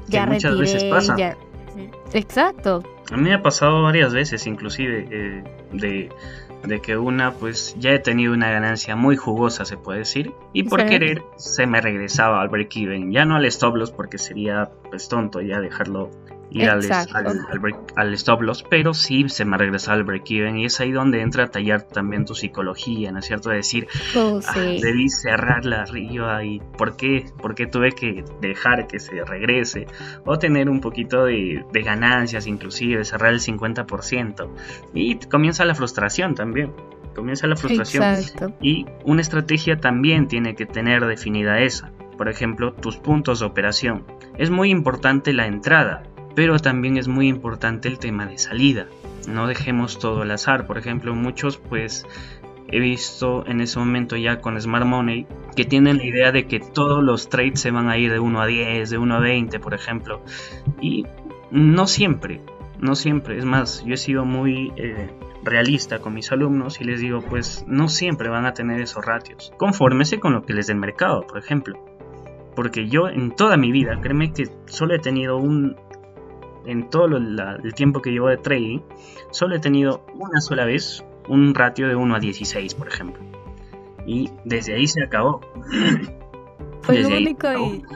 Ya 0.09 0.27
muchas 0.27 0.59
veces 0.59 0.85
pasa. 0.85 1.17
Exacto. 2.13 2.83
A 3.11 3.17
mí 3.17 3.25
me 3.25 3.35
ha 3.35 3.43
pasado 3.43 3.83
varias 3.83 4.13
veces, 4.13 4.47
inclusive, 4.47 5.09
eh, 5.11 5.45
de 5.73 6.11
de 6.65 6.81
que 6.81 6.97
una 6.97 7.33
pues 7.33 7.75
ya 7.79 7.91
he 7.91 7.99
tenido 7.99 8.33
una 8.33 8.51
ganancia 8.51 8.95
muy 8.97 9.17
jugosa 9.17 9.65
se 9.65 9.77
puede 9.77 10.01
decir 10.01 10.33
y 10.53 10.65
por 10.65 10.85
querer 10.87 11.23
se 11.37 11.67
me 11.67 11.81
regresaba 11.81 12.41
al 12.41 12.49
break 12.49 12.77
even 12.77 13.13
ya 13.13 13.25
no 13.25 13.37
al 13.37 13.45
stop 13.47 13.77
loss 13.77 13.91
porque 13.91 14.19
sería 14.19 14.71
pues 14.89 15.09
tonto 15.09 15.41
ya 15.41 15.61
dejarlo 15.61 16.11
ir 16.55 16.69
al, 16.69 16.83
al, 17.97 18.15
stop 18.15 18.43
loss, 18.43 18.65
pero 18.69 18.95
sí 18.95 19.29
se 19.29 19.45
me 19.45 19.57
regresa 19.57 19.93
al 19.93 20.05
break 20.05 20.31
even 20.31 20.59
y 20.59 20.67
es 20.67 20.81
ahí 20.81 20.93
donde 20.93 21.21
entra 21.21 21.45
a 21.45 21.47
tallar 21.49 21.83
también 21.83 22.25
tu 22.25 22.35
psicología, 22.35 23.13
¿no 23.13 23.19
es 23.19 23.27
cierto? 23.27 23.51
decir, 23.51 23.89
oh, 24.17 24.41
ah, 24.47 24.55
debí 24.55 25.09
cerrarla 25.09 25.83
arriba 25.83 26.45
y 26.45 26.61
¿por 26.79 26.97
qué? 26.97 27.27
¿por 27.41 27.55
qué 27.55 27.67
tuve 27.67 27.93
que 27.93 28.25
dejar 28.41 28.87
que 28.87 28.99
se 28.99 29.25
regrese? 29.25 29.87
O 30.25 30.39
tener 30.39 30.69
un 30.69 30.81
poquito 30.81 31.25
de, 31.25 31.65
de 31.73 31.83
ganancias 31.83 32.47
inclusive, 32.47 33.05
cerrar 33.05 33.33
el 33.33 33.41
50% 33.41 34.49
y 34.95 35.17
comienza 35.27 35.65
la 35.65 35.75
frustración 35.75 36.35
también 36.35 36.73
comienza 37.15 37.47
la 37.47 37.57
frustración. 37.57 38.05
Y 38.61 38.87
una 39.05 39.21
estrategia 39.21 39.79
también 39.79 40.29
tiene 40.29 40.55
que 40.55 40.67
tener 40.67 41.05
definida 41.07 41.61
esa. 41.61 41.93
Por 42.17 42.29
ejemplo, 42.29 42.73
tus 42.73 42.97
puntos 42.97 43.41
de 43.41 43.47
operación. 43.47 44.05
Es 44.39 44.51
muy 44.51 44.71
importante 44.71 45.33
la 45.33 45.47
entrada, 45.47 46.03
pero 46.35 46.59
también 46.59 46.97
es 46.97 47.09
muy 47.09 47.29
importante 47.29 47.89
el 47.89 47.99
tema 47.99 48.27
de 48.27 48.39
salida. 48.39 48.87
No 49.29 49.47
dejemos 49.47 49.99
todo 49.99 50.23
al 50.23 50.31
azar. 50.31 50.67
Por 50.67 50.79
ejemplo, 50.79 51.15
muchos 51.15 51.57
pues 51.57 52.07
he 52.69 52.81
visto 52.81 53.47
en 53.47 53.61
ese 53.61 53.79
momento 53.79 54.17
ya 54.17 54.41
con 54.41 54.61
Smart 54.61 54.87
Money 54.87 55.27
que 55.55 55.65
tienen 55.65 55.99
la 55.99 56.05
idea 56.05 56.33
de 56.33 56.47
que 56.47 56.59
todos 56.59 57.03
los 57.03 57.29
trades 57.29 57.61
se 57.61 57.71
van 57.71 57.89
a 57.89 57.99
ir 57.99 58.11
de 58.11 58.19
1 58.19 58.41
a 58.41 58.47
10, 58.47 58.91
de 58.91 58.99
1 58.99 59.15
a 59.15 59.21
20, 59.21 59.61
por 59.61 59.75
ejemplo. 59.75 60.23
Y 60.81 61.07
no 61.51 61.87
siempre, 61.87 62.41
no 62.79 62.95
siempre. 62.95 63.39
Es 63.39 63.45
más, 63.45 63.85
yo 63.85 63.95
he 63.95 63.99
sido 63.99 64.25
muy 64.25 64.73
eh, 64.77 65.11
realista 65.45 65.99
con 65.99 66.15
mis 66.15 66.33
alumnos 66.33 66.81
y 66.81 66.85
les 66.85 67.01
digo, 67.01 67.21
pues 67.21 67.65
no 67.69 67.89
siempre 67.89 68.29
van 68.29 68.47
a 68.47 68.55
tener 68.55 68.81
esos 68.81 69.05
ratios. 69.05 69.53
Confórmese 69.59 70.21
con 70.21 70.33
lo 70.33 70.43
que 70.43 70.55
les 70.55 70.67
dé 70.67 70.73
el 70.73 70.79
mercado, 70.79 71.27
por 71.27 71.39
ejemplo. 71.39 71.79
Porque 72.55 72.89
yo 72.89 73.09
en 73.09 73.35
toda 73.35 73.57
mi 73.57 73.73
vida, 73.73 73.99
créeme 74.01 74.33
que 74.33 74.49
solo 74.67 74.95
he 74.95 74.99
tenido 74.99 75.37
un... 75.37 75.77
En 76.65 76.91
todo 76.91 77.17
el 77.17 77.75
tiempo 77.75 78.03
que 78.03 78.11
llevo 78.11 78.29
de 78.29 78.37
trading, 78.37 78.81
solo 79.31 79.57
he 79.57 79.59
tenido 79.59 80.05
una 80.15 80.41
sola 80.41 80.65
vez 80.65 81.05
un 81.29 81.55
ratio 81.55 81.89
de 81.89 81.97
1 81.97 82.15
a 82.15 82.21
16, 82.21 82.75
por 82.75 82.89
ejemplo. 82.89 83.23
Y 84.07 84.31
desde 84.45 84.75
ahí 84.75 84.87
se 84.87 85.03
acabó. 85.03 85.41
Fue 86.83 86.99
lo 86.99 87.09
único 87.09 87.47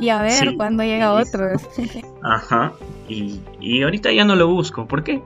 y, 0.00 0.10
a 0.10 0.22
ver 0.22 0.54
cuándo 0.56 0.84
llega 0.84 1.12
otro. 1.12 1.48
Ajá. 2.22 2.72
Y, 3.08 3.40
y, 3.60 3.82
ahorita 3.82 4.12
ya 4.12 4.24
no 4.24 4.36
lo 4.36 4.46
busco. 4.48 4.86
¿Por 4.86 5.02
qué? 5.02 5.22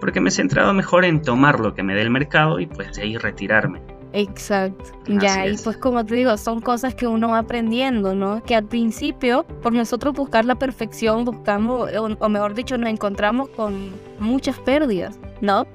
Porque 0.00 0.20
me 0.20 0.28
he 0.28 0.32
centrado 0.32 0.72
mejor 0.72 1.04
en 1.04 1.20
tomar 1.20 1.58
lo 1.58 1.74
que 1.74 1.82
me 1.82 1.94
dé 1.94 2.02
el 2.02 2.10
mercado 2.10 2.60
y 2.60 2.66
pues 2.66 2.94
de 2.94 3.02
ahí 3.02 3.16
retirarme. 3.16 3.82
Exacto. 4.12 4.84
ya, 5.06 5.46
y 5.46 5.56
pues 5.56 5.76
como 5.78 6.04
te 6.04 6.14
digo, 6.14 6.36
son 6.36 6.60
cosas 6.60 6.94
que 6.94 7.06
uno 7.06 7.30
va 7.30 7.38
aprendiendo, 7.38 8.14
¿no? 8.14 8.42
Que 8.42 8.54
al 8.54 8.64
principio, 8.64 9.44
por 9.62 9.72
nosotros 9.72 10.14
buscar 10.14 10.44
la 10.44 10.54
perfección, 10.54 11.24
buscamos, 11.24 11.90
o, 11.96 12.28
mejor 12.28 12.54
dicho, 12.54 12.76
nos 12.76 12.90
encontramos 12.90 13.48
con 13.50 13.90
muchas 14.18 14.58
pérdidas, 14.58 15.18
¿no? 15.40 15.66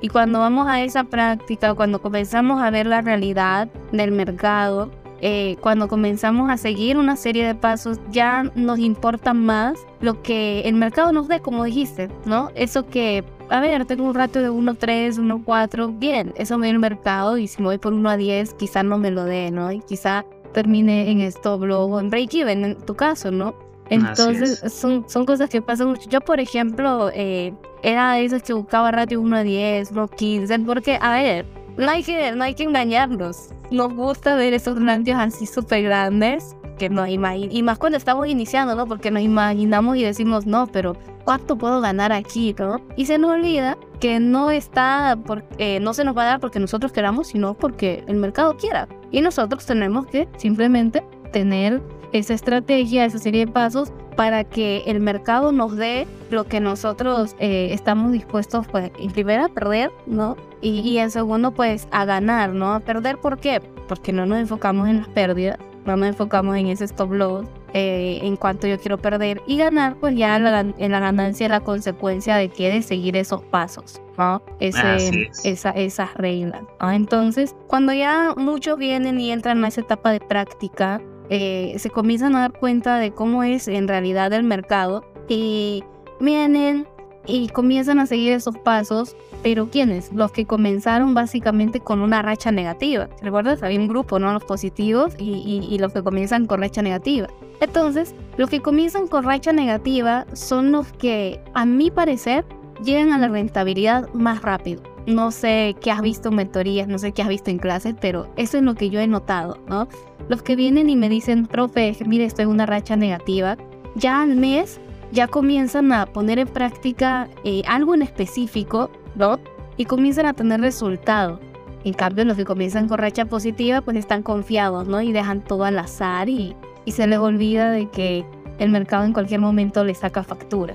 Y 0.00 0.08
cuando 0.08 0.40
vamos 0.40 0.66
a 0.66 0.82
esa 0.82 1.04
práctica, 1.04 1.74
cuando 1.74 2.02
comenzamos 2.02 2.60
a 2.60 2.70
ver 2.70 2.86
la 2.86 3.00
realidad 3.00 3.68
del 3.92 4.12
mercado, 4.12 4.90
eh, 5.26 5.56
cuando 5.62 5.88
comenzamos 5.88 6.50
a 6.50 6.58
seguir 6.58 6.98
una 6.98 7.16
serie 7.16 7.46
de 7.46 7.54
pasos, 7.54 7.98
ya 8.10 8.42
nos 8.54 8.78
importa 8.78 9.32
más 9.32 9.78
lo 10.02 10.20
que 10.20 10.60
el 10.66 10.74
mercado 10.74 11.12
nos 11.12 11.28
dé, 11.28 11.40
como 11.40 11.64
dijiste, 11.64 12.10
¿no? 12.26 12.50
Eso 12.54 12.86
que, 12.86 13.24
a 13.48 13.58
ver, 13.58 13.86
tengo 13.86 14.04
un 14.04 14.12
rato 14.12 14.40
de 14.40 14.50
1.3, 14.50 15.14
1.4, 15.14 15.98
bien, 15.98 16.34
eso 16.36 16.58
me 16.58 16.66
da 16.66 16.72
el 16.74 16.78
mercado 16.78 17.38
y 17.38 17.48
si 17.48 17.62
me 17.62 17.68
voy 17.68 17.78
por 17.78 17.94
1 17.94 18.06
a 18.06 18.18
10, 18.18 18.52
quizá 18.52 18.82
no 18.82 18.98
me 18.98 19.10
lo 19.10 19.24
dé, 19.24 19.50
¿no? 19.50 19.72
Y 19.72 19.80
quizá 19.80 20.26
termine 20.52 21.10
en 21.10 21.22
stop 21.22 21.62
loss 21.62 21.90
o 21.90 22.00
en 22.00 22.10
break 22.10 22.34
even, 22.34 22.62
en 22.62 22.76
tu 22.76 22.94
caso, 22.94 23.30
¿no? 23.30 23.54
Entonces, 23.88 24.60
son, 24.74 25.08
son 25.08 25.24
cosas 25.24 25.48
que 25.48 25.62
pasan 25.62 25.88
mucho. 25.88 26.06
Yo, 26.10 26.20
por 26.20 26.38
ejemplo, 26.38 27.10
eh, 27.14 27.54
era 27.82 28.12
de 28.12 28.26
esas 28.26 28.42
que 28.42 28.52
buscaba 28.52 28.90
ratio 28.90 29.22
1 29.22 29.36
a 29.36 29.42
10, 29.42 29.90
1 29.90 30.02
a 30.02 30.08
15, 30.08 30.58
porque, 30.60 30.98
a 31.00 31.12
ver, 31.14 31.46
no 31.76 31.90
hay 31.90 32.02
que, 32.02 32.32
no 32.32 32.44
hay 32.44 32.54
que 32.54 32.64
engañarnos 32.64 33.50
nos 33.70 33.94
gusta 33.94 34.36
ver 34.36 34.54
esos 34.54 34.82
ratios 34.82 35.18
así 35.18 35.46
súper 35.46 35.82
grandes 35.82 36.56
que 36.78 36.88
nos 36.88 37.08
imaginamos, 37.08 37.56
y 37.56 37.62
más 37.62 37.78
cuando 37.78 37.98
estamos 37.98 38.26
iniciando, 38.26 38.74
¿no? 38.74 38.86
Porque 38.86 39.10
nos 39.10 39.22
imaginamos 39.22 39.96
y 39.96 40.02
decimos, 40.02 40.44
no, 40.44 40.66
pero 40.66 40.96
¿cuánto 41.24 41.56
puedo 41.56 41.80
ganar 41.80 42.12
aquí, 42.12 42.54
no? 42.58 42.80
Y 42.96 43.06
se 43.06 43.16
nos 43.16 43.30
olvida 43.30 43.78
que 44.00 44.18
no 44.18 44.50
está, 44.50 45.16
porque, 45.24 45.78
no 45.80 45.94
se 45.94 46.04
nos 46.04 46.16
va 46.16 46.22
a 46.22 46.26
dar 46.26 46.40
porque 46.40 46.58
nosotros 46.58 46.90
queramos, 46.90 47.28
sino 47.28 47.54
porque 47.54 48.02
el 48.08 48.16
mercado 48.16 48.56
quiera. 48.56 48.88
Y 49.12 49.20
nosotros 49.20 49.64
tenemos 49.64 50.06
que 50.06 50.28
simplemente 50.36 51.04
tener 51.32 51.80
esa 52.14 52.32
estrategia, 52.32 53.04
esa 53.04 53.18
serie 53.18 53.46
de 53.46 53.52
pasos 53.52 53.92
para 54.16 54.44
que 54.44 54.84
el 54.86 55.00
mercado 55.00 55.50
nos 55.50 55.76
dé 55.76 56.06
lo 56.30 56.44
que 56.44 56.60
nosotros 56.60 57.34
eh, 57.40 57.68
estamos 57.72 58.12
dispuestos, 58.12 58.66
pues, 58.68 58.92
en 58.98 59.10
primera 59.10 59.46
a 59.46 59.48
perder, 59.48 59.90
¿no? 60.06 60.36
Y, 60.60 60.96
en 60.96 61.10
segundo, 61.10 61.50
pues 61.50 61.88
a 61.90 62.04
ganar, 62.06 62.50
¿no? 62.50 62.72
A 62.72 62.80
perder, 62.80 63.18
¿por 63.18 63.38
qué? 63.38 63.60
Porque 63.88 64.12
no 64.12 64.24
nos 64.24 64.38
enfocamos 64.38 64.88
en 64.88 64.98
las 64.98 65.08
pérdidas, 65.08 65.58
no 65.84 65.96
nos 65.96 66.08
enfocamos 66.08 66.56
en 66.56 66.68
ese 66.68 66.84
stop 66.84 67.12
loss, 67.12 67.46
eh, 67.74 68.20
en 68.22 68.36
cuanto 68.36 68.66
yo 68.66 68.78
quiero 68.78 68.96
perder. 68.96 69.42
Y 69.46 69.58
ganar, 69.58 69.96
pues 69.96 70.16
ya 70.16 70.36
en 70.36 70.92
la 70.92 71.00
ganancia 71.00 71.48
la 71.48 71.60
consecuencia 71.60 72.36
de 72.36 72.48
que 72.48 72.70
de 72.70 72.80
seguir 72.80 73.16
esos 73.16 73.42
pasos, 73.42 74.00
¿no? 74.16 74.40
Ese, 74.60 75.28
esa, 75.42 75.70
esas 75.70 76.14
reglas. 76.14 76.62
¿no? 76.80 76.92
Entonces, 76.92 77.54
cuando 77.66 77.92
ya 77.92 78.32
muchos 78.36 78.78
vienen 78.78 79.20
y 79.20 79.32
entran 79.32 79.62
a 79.64 79.68
esa 79.68 79.82
etapa 79.82 80.12
de 80.12 80.20
práctica, 80.20 81.02
eh, 81.30 81.74
se 81.78 81.90
comienzan 81.90 82.36
a 82.36 82.40
dar 82.40 82.52
cuenta 82.52 82.98
de 82.98 83.12
cómo 83.12 83.42
es 83.42 83.68
en 83.68 83.88
realidad 83.88 84.32
el 84.32 84.44
mercado 84.44 85.04
y 85.28 85.82
vienen 86.20 86.86
y 87.26 87.48
comienzan 87.48 87.98
a 87.98 88.06
seguir 88.06 88.32
esos 88.32 88.56
pasos, 88.58 89.16
pero 89.42 89.70
¿quiénes? 89.70 90.12
Los 90.12 90.32
que 90.32 90.44
comenzaron 90.44 91.14
básicamente 91.14 91.80
con 91.80 92.00
una 92.00 92.22
racha 92.22 92.52
negativa. 92.52 93.08
¿Recuerdas? 93.22 93.62
Había 93.62 93.80
un 93.80 93.88
grupo, 93.88 94.18
¿no? 94.18 94.32
Los 94.32 94.44
positivos 94.44 95.14
y, 95.18 95.76
los 95.78 95.92
que 95.92 96.02
comienzan 96.02 96.46
con 96.46 96.60
racha 96.60 96.82
negativa. 96.82 97.28
Entonces, 97.60 98.14
los 98.36 98.50
que 98.50 98.60
comienzan 98.60 99.06
con 99.06 99.24
racha 99.24 99.52
negativa 99.52 100.26
son 100.34 100.72
los 100.72 100.92
que, 100.92 101.40
a 101.54 101.64
mi 101.64 101.90
parecer, 101.90 102.44
llegan 102.84 103.12
a 103.12 103.18
la 103.18 103.28
rentabilidad 103.28 104.12
más 104.12 104.42
rápido. 104.42 104.82
No 105.06 105.30
sé 105.30 105.76
qué 105.80 105.90
has 105.90 106.00
visto 106.00 106.30
en 106.30 106.36
mentorías, 106.36 106.88
no 106.88 106.98
sé 106.98 107.12
qué 107.12 107.22
has 107.22 107.28
visto 107.28 107.50
en 107.50 107.58
clases, 107.58 107.94
pero 108.00 108.28
eso 108.36 108.56
es 108.58 108.62
lo 108.62 108.74
que 108.74 108.90
yo 108.90 109.00
he 109.00 109.06
notado, 109.06 109.58
¿no? 109.68 109.86
Los 110.28 110.42
que 110.42 110.56
vienen 110.56 110.88
y 110.88 110.96
me 110.96 111.08
dicen, 111.08 111.46
profe, 111.46 111.96
mire, 112.06 112.24
estoy 112.24 112.44
en 112.44 112.50
una 112.50 112.66
racha 112.66 112.96
negativa, 112.96 113.56
ya 113.94 114.22
al 114.22 114.36
mes 114.36 114.80
ya 115.12 115.28
comienzan 115.28 115.92
a 115.92 116.06
poner 116.06 116.38
en 116.38 116.48
práctica 116.48 117.28
eh, 117.44 117.62
algo 117.66 117.94
en 117.94 118.02
específico, 118.02 118.90
¿no? 119.14 119.38
Y 119.76 119.84
comienzan 119.84 120.26
a 120.26 120.32
tener 120.32 120.60
resultados. 120.60 121.40
En 121.84 121.92
cambio, 121.92 122.24
los 122.24 122.36
que 122.36 122.44
comienzan 122.44 122.88
con 122.88 122.98
racha 122.98 123.26
positiva, 123.26 123.82
pues 123.82 123.96
están 123.96 124.22
confiados, 124.22 124.88
¿no? 124.88 125.02
Y 125.02 125.12
dejan 125.12 125.42
todo 125.42 125.64
al 125.64 125.78
azar 125.78 126.28
y, 126.28 126.56
y 126.84 126.92
se 126.92 127.06
les 127.06 127.18
olvida 127.18 127.70
de 127.70 127.90
que 127.90 128.24
el 128.58 128.70
mercado 128.70 129.04
en 129.04 129.12
cualquier 129.12 129.40
momento 129.40 129.84
les 129.84 129.98
saca 129.98 130.22
factura. 130.22 130.74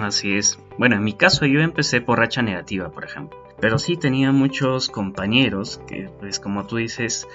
Así 0.00 0.34
es. 0.34 0.58
Bueno, 0.76 0.96
en 0.96 1.04
mi 1.04 1.14
caso 1.14 1.46
yo 1.46 1.60
empecé 1.60 2.00
por 2.00 2.18
racha 2.18 2.42
negativa, 2.42 2.90
por 2.90 3.04
ejemplo. 3.04 3.38
Pero 3.60 3.78
sí 3.78 3.96
tenía 3.96 4.32
muchos 4.32 4.88
compañeros 4.88 5.80
que, 5.86 6.10
pues 6.20 6.38
como 6.38 6.66
tú 6.66 6.76
dices, 6.76 7.26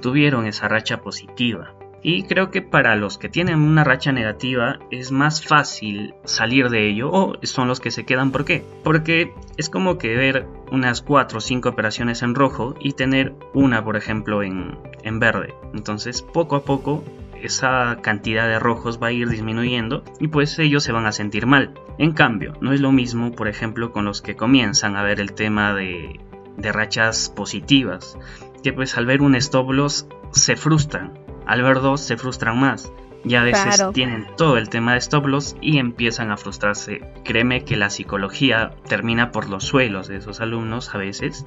tuvieron 0.00 0.46
esa 0.46 0.68
racha 0.68 1.00
positiva. 1.00 1.74
Y 2.02 2.22
creo 2.24 2.50
que 2.50 2.62
para 2.62 2.94
los 2.94 3.18
que 3.18 3.28
tienen 3.28 3.58
una 3.60 3.82
racha 3.82 4.12
negativa 4.12 4.78
es 4.90 5.10
más 5.10 5.44
fácil 5.44 6.14
salir 6.24 6.68
de 6.68 6.88
ello 6.88 7.10
o 7.10 7.34
son 7.42 7.66
los 7.66 7.80
que 7.80 7.90
se 7.90 8.04
quedan. 8.04 8.30
¿Por 8.30 8.44
qué? 8.44 8.64
Porque 8.84 9.34
es 9.56 9.68
como 9.68 9.98
que 9.98 10.14
ver 10.14 10.46
unas 10.70 11.02
4 11.02 11.38
o 11.38 11.40
5 11.40 11.68
operaciones 11.68 12.22
en 12.22 12.34
rojo 12.36 12.74
y 12.80 12.92
tener 12.92 13.34
una, 13.52 13.84
por 13.84 13.96
ejemplo, 13.96 14.42
en, 14.42 14.78
en 15.02 15.18
verde. 15.18 15.54
Entonces, 15.74 16.22
poco 16.22 16.54
a 16.56 16.64
poco 16.64 17.02
esa 17.42 17.98
cantidad 18.02 18.46
de 18.48 18.58
rojos 18.58 19.00
va 19.02 19.08
a 19.08 19.12
ir 19.12 19.28
disminuyendo 19.28 20.02
y 20.20 20.28
pues 20.28 20.58
ellos 20.58 20.84
se 20.84 20.92
van 20.92 21.06
a 21.06 21.12
sentir 21.12 21.46
mal. 21.46 21.74
En 21.98 22.12
cambio, 22.12 22.54
no 22.60 22.72
es 22.72 22.80
lo 22.80 22.92
mismo, 22.92 23.32
por 23.32 23.48
ejemplo, 23.48 23.92
con 23.92 24.04
los 24.04 24.22
que 24.22 24.36
comienzan 24.36 24.96
a 24.96 25.02
ver 25.02 25.20
el 25.20 25.32
tema 25.32 25.74
de, 25.74 26.20
de 26.56 26.72
rachas 26.72 27.32
positivas, 27.34 28.18
que 28.62 28.72
pues 28.72 28.96
al 28.96 29.06
ver 29.06 29.22
un 29.22 29.34
stop 29.34 29.70
loss 29.70 30.06
se 30.32 30.56
frustran 30.56 31.12
al 31.48 31.62
ver 31.62 31.80
dos 31.80 32.02
se 32.02 32.16
frustran 32.16 32.60
más. 32.60 32.92
Y 33.24 33.34
a 33.34 33.42
veces 33.42 33.82
tienen 33.94 34.26
todo 34.36 34.58
el 34.58 34.68
tema 34.68 34.92
de 34.92 34.98
stop 34.98 35.26
loss 35.26 35.56
y 35.60 35.78
empiezan 35.78 36.30
a 36.30 36.36
frustrarse. 36.36 37.00
Créeme 37.24 37.64
que 37.64 37.76
la 37.76 37.90
psicología 37.90 38.76
termina 38.86 39.32
por 39.32 39.48
los 39.48 39.64
suelos 39.64 40.06
de 40.06 40.18
esos 40.18 40.40
alumnos 40.40 40.94
a 40.94 40.98
veces 40.98 41.44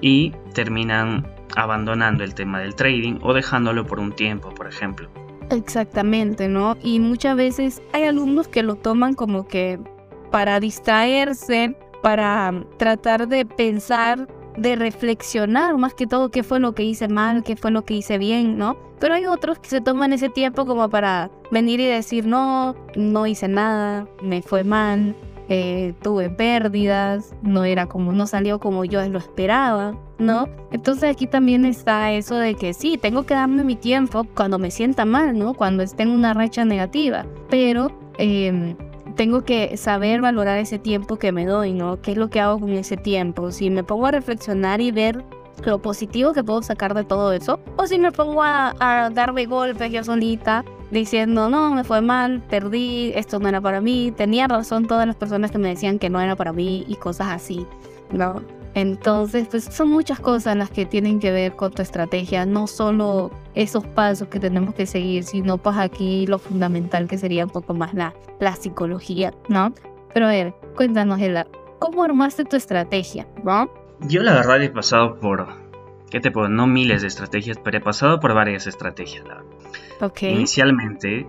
y 0.00 0.32
terminan 0.54 1.28
abandonando 1.56 2.24
el 2.24 2.34
tema 2.34 2.58
del 2.58 2.74
trading 2.74 3.18
o 3.22 3.32
dejándolo 3.32 3.86
por 3.86 4.00
un 4.00 4.12
tiempo, 4.12 4.48
por 4.50 4.66
ejemplo. 4.66 5.08
Exactamente, 5.50 6.48
¿no? 6.48 6.76
Y 6.82 6.98
muchas 6.98 7.36
veces 7.36 7.82
hay 7.92 8.04
alumnos 8.04 8.48
que 8.48 8.62
lo 8.62 8.74
toman 8.74 9.14
como 9.14 9.46
que 9.46 9.78
para 10.32 10.58
distraerse, 10.58 11.76
para 12.02 12.52
tratar 12.76 13.28
de 13.28 13.46
pensar 13.46 14.26
de 14.56 14.76
reflexionar 14.76 15.76
más 15.76 15.94
que 15.94 16.06
todo 16.06 16.30
qué 16.30 16.42
fue 16.42 16.60
lo 16.60 16.74
que 16.74 16.84
hice 16.84 17.08
mal, 17.08 17.42
qué 17.42 17.56
fue 17.56 17.70
lo 17.70 17.84
que 17.84 17.94
hice 17.94 18.18
bien, 18.18 18.58
¿no? 18.58 18.76
Pero 19.00 19.14
hay 19.14 19.26
otros 19.26 19.58
que 19.58 19.68
se 19.68 19.80
toman 19.80 20.12
ese 20.12 20.28
tiempo 20.28 20.66
como 20.66 20.88
para 20.88 21.30
venir 21.50 21.80
y 21.80 21.86
decir, 21.86 22.26
no, 22.26 22.74
no 22.94 23.26
hice 23.26 23.48
nada, 23.48 24.06
me 24.22 24.42
fue 24.42 24.64
mal, 24.64 25.14
eh, 25.48 25.92
tuve 26.02 26.30
pérdidas, 26.30 27.34
no 27.42 27.64
era 27.64 27.86
como, 27.86 28.12
no 28.12 28.26
salió 28.26 28.58
como 28.58 28.84
yo 28.84 29.06
lo 29.08 29.18
esperaba, 29.18 29.94
¿no? 30.18 30.48
Entonces 30.72 31.10
aquí 31.10 31.26
también 31.26 31.64
está 31.66 32.12
eso 32.12 32.36
de 32.36 32.54
que 32.54 32.72
sí, 32.72 32.96
tengo 32.96 33.24
que 33.24 33.34
darme 33.34 33.62
mi 33.64 33.76
tiempo 33.76 34.24
cuando 34.34 34.58
me 34.58 34.70
sienta 34.70 35.04
mal, 35.04 35.38
¿no? 35.38 35.54
Cuando 35.54 35.82
esté 35.82 36.04
en 36.04 36.10
una 36.10 36.32
racha 36.32 36.64
negativa, 36.64 37.26
pero 37.50 37.90
em, 38.16 38.74
tengo 39.16 39.44
que 39.44 39.76
saber 39.76 40.20
valorar 40.20 40.58
ese 40.58 40.78
tiempo 40.78 41.16
que 41.16 41.32
me 41.32 41.46
doy, 41.46 41.72
¿no? 41.72 42.00
¿Qué 42.00 42.12
es 42.12 42.16
lo 42.16 42.30
que 42.30 42.40
hago 42.40 42.60
con 42.60 42.70
ese 42.70 42.96
tiempo? 42.96 43.50
Si 43.52 43.70
me 43.70 43.84
pongo 43.84 44.06
a 44.06 44.10
reflexionar 44.10 44.80
y 44.80 44.90
ver 44.90 45.24
lo 45.64 45.80
positivo 45.80 46.32
que 46.32 46.42
puedo 46.42 46.62
sacar 46.62 46.94
de 46.94 47.04
todo 47.04 47.32
eso, 47.32 47.60
o 47.76 47.86
si 47.86 47.98
me 47.98 48.12
pongo 48.12 48.42
a, 48.42 48.74
a 48.80 49.10
darme 49.10 49.46
golpes 49.46 49.92
yo 49.92 50.02
solita 50.02 50.64
diciendo, 50.90 51.48
no, 51.48 51.70
me 51.70 51.84
fue 51.84 52.00
mal, 52.00 52.42
perdí, 52.48 53.12
esto 53.14 53.38
no 53.38 53.48
era 53.48 53.60
para 53.60 53.80
mí, 53.80 54.12
tenía 54.16 54.48
razón 54.48 54.86
todas 54.86 55.06
las 55.06 55.16
personas 55.16 55.50
que 55.50 55.58
me 55.58 55.68
decían 55.68 55.98
que 55.98 56.10
no 56.10 56.20
era 56.20 56.36
para 56.36 56.52
mí 56.52 56.84
y 56.88 56.96
cosas 56.96 57.28
así, 57.28 57.66
¿no? 58.12 58.42
Entonces, 58.74 59.46
pues 59.48 59.64
son 59.64 59.90
muchas 59.90 60.18
cosas 60.18 60.56
las 60.56 60.70
que 60.70 60.84
tienen 60.84 61.20
que 61.20 61.30
ver 61.30 61.54
con 61.54 61.72
tu 61.72 61.82
estrategia, 61.82 62.44
no 62.44 62.66
solo 62.66 63.30
esos 63.54 63.86
pasos 63.86 64.28
que 64.28 64.40
tenemos 64.40 64.74
que 64.74 64.86
seguir, 64.86 65.24
sino 65.24 65.58
pues 65.58 65.76
aquí 65.76 66.26
lo 66.26 66.38
fundamental 66.38 67.06
que 67.06 67.18
sería 67.18 67.44
un 67.44 67.50
poco 67.50 67.74
más 67.74 67.94
la, 67.94 68.14
la 68.40 68.56
psicología, 68.56 69.32
¿no? 69.48 69.72
Pero 70.12 70.26
a 70.26 70.30
ver, 70.30 70.54
cuéntanos, 70.76 71.20
Ela, 71.20 71.46
¿cómo 71.78 72.04
armaste 72.04 72.44
tu 72.44 72.56
estrategia, 72.56 73.26
¿no? 73.44 73.70
Yo 74.00 74.22
la 74.22 74.34
verdad 74.34 74.62
he 74.62 74.70
pasado 74.70 75.18
por, 75.18 75.46
¿qué 76.10 76.20
te 76.20 76.30
puedo? 76.30 76.48
No 76.48 76.66
miles 76.66 77.02
de 77.02 77.08
estrategias, 77.08 77.58
pero 77.62 77.78
he 77.78 77.80
pasado 77.80 78.20
por 78.20 78.34
varias 78.34 78.66
estrategias, 78.66 79.26
la. 79.26 79.42
Okay. 80.00 80.34
Inicialmente, 80.34 81.26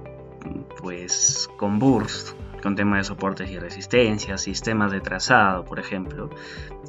pues 0.82 1.50
con 1.58 1.78
Burst, 1.80 2.36
con 2.62 2.76
temas 2.76 3.00
de 3.00 3.04
soportes 3.04 3.52
y 3.52 3.60
resistencias, 3.60 4.42
sistemas 4.42 4.92
de 4.92 5.00
trazado, 5.00 5.66
por 5.66 5.80
ejemplo, 5.80 6.32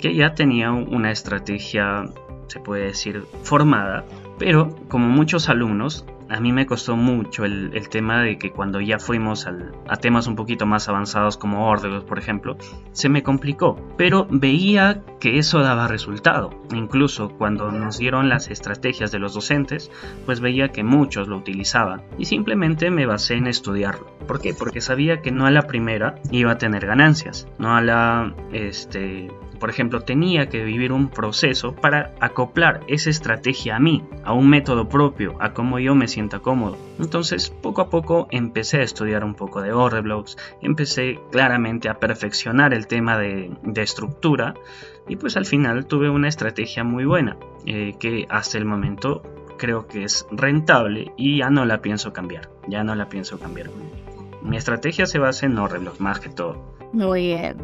que 0.01 0.15
ya 0.15 0.35
tenía 0.35 0.73
una 0.73 1.11
estrategia, 1.11 2.05
se 2.47 2.61
puede 2.61 2.85
decir, 2.87 3.25
formada, 3.43 4.05
pero 4.39 4.75
como 4.89 5.09
muchos 5.09 5.49
alumnos, 5.49 6.05
a 6.29 6.41
mí 6.41 6.53
me 6.53 6.67
costó 6.67 6.97
mucho 6.97 7.45
el, 7.45 7.89
tema 7.89 8.23
de 8.23 8.39
que 8.39 8.51
cuando 8.51 8.81
ya 8.81 8.99
fuimos 8.99 9.47
a 9.47 9.97
temas 9.97 10.27
un 10.27 10.35
poquito 10.35 10.67
más 10.67 10.89
avanzados 10.89 11.37
como 11.37 11.69
Ordelos, 11.69 12.05
por 12.05 12.19
ejemplo, 12.19 12.57
se 12.93 13.09
me 13.09 13.23
complicó. 13.23 13.79
Pero 13.97 14.27
veía 14.29 15.03
que 15.21 15.39
eso 15.39 15.61
daba 15.61 15.89
resultado. 15.89 16.51
Incluso 16.75 17.31
cuando 17.31 17.71
nos 17.71 17.99
dieron 17.99 18.29
las 18.29 18.51
estrategias 18.51 19.13
de 19.13 19.19
los 19.19 19.35
docentes, 19.35 19.91
pues 20.25 20.41
veía 20.41 20.69
que 20.69 20.83
muchos 20.83 21.29
lo 21.29 21.37
utilizaban. 21.37 22.03
Y 22.19 22.25
simplemente 22.25 22.91
me 22.91 23.07
basé 23.07 23.35
en 23.35 23.47
estudiarlo. 23.47 24.07
¿Por 24.27 24.41
qué? 24.41 24.53
Porque 24.53 24.81
sabía 24.81 25.23
que 25.23 25.31
no 25.31 25.47
a 25.47 25.51
la 25.51 25.63
primera 25.63 26.17
iba 26.31 26.53
a 26.53 26.59
tener 26.59 26.87
ganancias. 26.87 27.47
No 27.59 27.77
a 27.77 27.81
la 27.81 28.35
este, 28.53 29.29
por 29.57 29.71
ejemplo, 29.71 30.01
tenía 30.01 30.49
que 30.49 30.65
vivir 30.65 30.93
un 30.93 31.09
proceso 31.09 31.75
para 31.75 32.15
acoplar 32.21 32.81
esa 32.89 33.11
estrategia 33.11 33.77
a 33.77 33.81
mí, 33.81 34.05
a 34.25 34.33
un 34.33 34.49
método 34.49 34.89
propio, 34.89 35.37
a 35.41 35.53
cómo 35.53 35.79
yo 35.79 35.95
me 35.95 36.09
sienta 36.09 36.41
cómodo. 36.41 36.77
Entonces, 36.99 37.51
poco 37.51 37.81
a 37.81 37.91
poco 37.91 38.29
empecé 38.31 38.79
a 38.79 38.83
estudiar 38.83 39.25
un 39.25 39.35
poco 39.35 39.63
de 39.63 39.73
Orderblocks, 39.73 40.37
empecé 40.63 41.19
claramente 41.31 41.89
a 41.89 41.99
perfeccionar 41.99 42.75
el 42.75 42.87
tema 42.87 43.19
de, 43.19 43.51
estructura 43.77 44.55
y 45.07 45.17
pues 45.17 45.37
al 45.37 45.45
final 45.45 45.87
tuve 45.87 46.11
una 46.11 46.29
estrategia 46.29 46.83
muy 46.83 47.05
buena 47.05 47.37
eh, 47.67 47.95
que 48.01 48.27
hasta 48.29 48.59
el 48.59 48.65
momento 48.65 49.23
creo 49.59 49.87
que 49.87 50.05
es 50.05 50.27
rentable 50.31 51.13
y 51.17 51.39
ya 51.39 51.51
no 51.51 51.65
la 51.65 51.83
pienso 51.83 52.13
cambiar, 52.13 52.51
ya 52.67 52.83
no 52.83 52.95
la 52.95 53.09
pienso 53.09 53.39
cambiar. 53.39 53.71
Mi 54.43 54.57
estrategia 54.57 55.07
se 55.07 55.19
basa 55.19 55.47
en 55.47 55.59
Orderblocks 55.59 56.01
más 56.01 56.21
que 56.21 56.31
todo. 56.31 56.77
Muy 56.93 57.29
bien. 57.29 57.57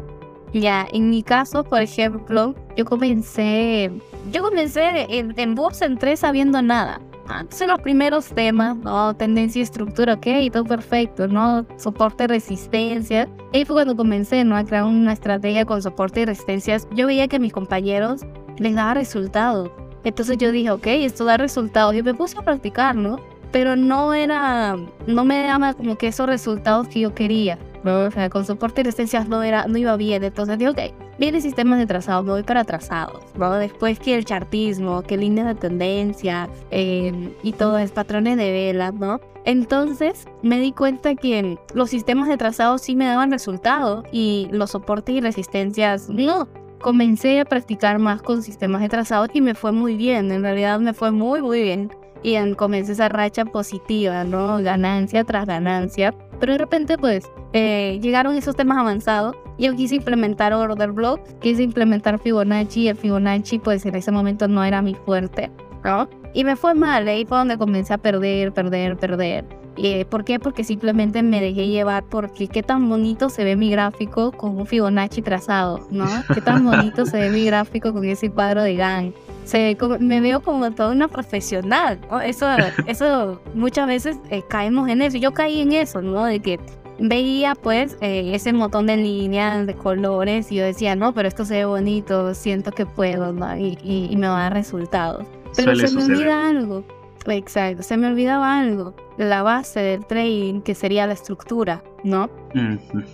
Ya, 0.53 0.87
en 0.93 1.09
mi 1.09 1.23
caso, 1.23 1.63
por 1.63 1.81
ejemplo, 1.81 2.53
yo 2.77 2.85
comencé, 2.85 3.91
yo 4.31 4.43
comencé 4.43 5.07
en, 5.09 5.33
en 5.37 5.55
Vox 5.55 5.81
entré 5.81 6.15
sabiendo 6.15 6.61
nada. 6.61 7.01
Entonces 7.25 7.67
los 7.67 7.79
primeros 7.81 8.27
temas, 8.27 8.75
¿no? 8.77 9.15
Tendencia 9.15 9.59
y 9.59 9.63
estructura, 9.63 10.15
ok, 10.15 10.27
todo 10.51 10.65
perfecto, 10.65 11.27
¿no? 11.27 11.65
Soporte 11.77 12.27
resistencia. 12.27 13.29
Ahí 13.53 13.65
fue 13.65 13.77
cuando 13.77 13.95
comencé, 13.95 14.43
¿no? 14.43 14.55
A 14.55 14.63
crear 14.63 14.83
una 14.83 15.13
estrategia 15.13 15.65
con 15.65 15.81
soporte 15.81 16.21
y 16.21 16.25
resistencias. 16.25 16.87
Yo 16.91 17.07
veía 17.07 17.27
que 17.27 17.37
a 17.37 17.39
mis 17.39 17.53
compañeros 17.53 18.21
les 18.57 18.75
daba 18.75 18.93
resultados. 18.93 19.71
Entonces 20.03 20.37
yo 20.37 20.51
dije, 20.51 20.69
ok, 20.69 20.85
esto 20.87 21.23
da 21.25 21.37
resultados. 21.37 21.95
Y 21.95 22.03
me 22.03 22.13
puse 22.13 22.37
a 22.37 22.41
practicar, 22.41 22.95
¿no? 22.95 23.19
Pero 23.51 23.75
no 23.75 24.13
era, 24.13 24.75
no 25.07 25.25
me 25.25 25.43
daba 25.43 25.73
como 25.73 25.97
que 25.97 26.07
esos 26.07 26.27
resultados 26.27 26.87
que 26.89 26.99
yo 26.99 27.15
quería. 27.15 27.57
O 27.85 28.11
sea, 28.11 28.29
con 28.29 28.45
soporte 28.45 28.81
y 28.81 28.83
resistencias 28.85 29.27
no, 29.27 29.43
era, 29.43 29.67
no 29.67 29.77
iba 29.77 29.95
bien. 29.97 30.23
Entonces 30.23 30.57
digo, 30.57 30.71
ok, 30.71 30.79
viene 31.19 31.41
sistemas 31.41 31.79
de 31.79 31.85
trazado, 31.85 32.23
me 32.23 32.31
voy 32.31 32.43
para 32.43 32.63
trazados. 32.63 33.23
¿no? 33.35 33.53
Después 33.55 33.99
que 33.99 34.15
el 34.15 34.25
chartismo, 34.25 35.01
que 35.01 35.17
líneas 35.17 35.47
de 35.47 35.55
tendencia 35.55 36.49
em, 36.71 37.31
y 37.43 37.53
todo 37.53 37.77
es 37.77 37.91
patrones 37.91 38.37
de 38.37 38.51
velas, 38.51 38.93
¿no? 38.93 39.19
Entonces 39.45 40.25
me 40.41 40.59
di 40.59 40.71
cuenta 40.71 41.15
que 41.15 41.57
los 41.73 41.89
sistemas 41.89 42.29
de 42.29 42.37
trazado 42.37 42.77
sí 42.77 42.95
me 42.95 43.05
daban 43.05 43.31
resultados 43.31 44.05
y 44.11 44.47
los 44.51 44.71
soportes 44.71 45.15
y 45.15 45.21
resistencias 45.21 46.09
no. 46.09 46.47
Comencé 46.79 47.39
a 47.39 47.45
practicar 47.45 47.97
más 47.99 48.21
con 48.21 48.41
sistemas 48.41 48.81
de 48.81 48.89
trazado 48.89 49.27
y 49.33 49.41
me 49.41 49.55
fue 49.55 49.71
muy 49.71 49.95
bien. 49.95 50.31
En 50.31 50.43
realidad 50.43 50.79
me 50.79 50.93
fue 50.93 51.11
muy, 51.11 51.41
muy 51.41 51.61
bien 51.61 51.89
y 52.23 52.53
comencé 52.55 52.93
esa 52.93 53.09
racha 53.09 53.45
positiva, 53.45 54.23
¿no? 54.23 54.57
Ganancia 54.63 55.23
tras 55.23 55.45
ganancia. 55.45 56.15
Pero 56.43 56.55
de 56.55 56.59
repente, 56.59 56.97
pues, 56.97 57.23
eh, 57.53 57.99
llegaron 58.01 58.35
esos 58.35 58.53
temas 58.53 58.77
avanzados. 58.77 59.33
Yo 59.57 59.73
quise 59.77 59.95
implementar 59.95 60.51
Order 60.51 60.91
Block, 60.91 61.21
quise 61.39 61.63
implementar 61.63 62.19
Fibonacci 62.19 62.81
y 62.81 62.87
el 62.89 62.97
Fibonacci, 62.97 63.59
pues, 63.59 63.85
en 63.85 63.95
ese 63.95 64.11
momento 64.11 64.49
no 64.49 64.61
era 64.61 64.81
mi 64.81 64.93
fuerte, 64.93 65.49
¿no? 65.85 66.09
Y 66.33 66.43
me 66.43 66.57
fue 66.57 66.73
mal, 66.73 67.07
ahí 67.07 67.23
fue 67.23 67.37
donde 67.37 67.57
comencé 67.57 67.93
a 67.93 67.97
perder, 67.97 68.51
perder, 68.51 68.97
perder. 68.97 69.45
Eh, 69.77 70.05
¿Por 70.05 70.23
qué? 70.23 70.39
Porque 70.39 70.63
simplemente 70.63 71.23
me 71.23 71.41
dejé 71.41 71.67
llevar 71.67 72.03
porque 72.03 72.47
qué 72.47 72.61
tan 72.61 72.87
bonito 72.87 73.29
se 73.29 73.43
ve 73.43 73.55
mi 73.55 73.71
gráfico 73.71 74.31
con 74.31 74.57
un 74.57 74.67
Fibonacci 74.67 75.21
trazado, 75.21 75.87
¿no? 75.89 76.05
Qué 76.33 76.41
tan 76.41 76.63
bonito 76.63 77.05
se 77.05 77.19
ve 77.19 77.29
mi 77.31 77.45
gráfico 77.45 77.91
con 77.91 78.05
ese 78.05 78.29
cuadro 78.29 78.61
de 78.61 78.75
Gantt. 78.75 79.15
Se, 79.45 79.75
me 79.99 80.21
veo 80.21 80.41
como 80.41 80.71
toda 80.71 80.91
una 80.91 81.07
profesional, 81.07 81.99
¿no? 82.09 82.21
Eso, 82.21 82.45
eso 82.87 83.41
muchas 83.55 83.87
veces 83.87 84.17
eh, 84.29 84.43
caemos 84.47 84.87
en 84.89 85.01
eso. 85.01 85.17
Yo 85.17 85.33
caí 85.33 85.61
en 85.61 85.73
eso, 85.73 86.01
¿no? 86.01 86.25
De 86.25 86.39
que 86.39 86.59
veía 86.99 87.55
pues 87.55 87.97
eh, 88.01 88.31
ese 88.35 88.53
montón 88.53 88.85
de 88.85 88.97
líneas, 88.97 89.65
de 89.65 89.73
colores 89.73 90.51
y 90.51 90.55
yo 90.55 90.63
decía, 90.63 90.95
no, 90.95 91.13
pero 91.13 91.27
esto 91.27 91.45
se 91.45 91.55
ve 91.55 91.65
bonito, 91.65 92.35
siento 92.35 92.71
que 92.71 92.85
puedo, 92.85 93.33
¿no? 93.33 93.57
Y, 93.57 93.77
y, 93.83 94.15
me 94.17 94.27
va 94.27 94.37
a 94.37 94.43
dar 94.43 94.53
resultados. 94.53 95.25
Pero 95.55 95.75
se 95.75 95.91
me 95.91 96.03
olvida 96.03 96.49
algo 96.49 96.83
Exacto, 97.27 97.83
se 97.83 97.97
me 97.97 98.07
olvidaba 98.07 98.59
algo, 98.59 98.93
la 99.17 99.43
base 99.43 99.79
del 99.79 100.05
trading, 100.05 100.61
que 100.61 100.75
sería 100.75 101.07
la 101.07 101.13
estructura, 101.13 101.83
¿no? 102.03 102.29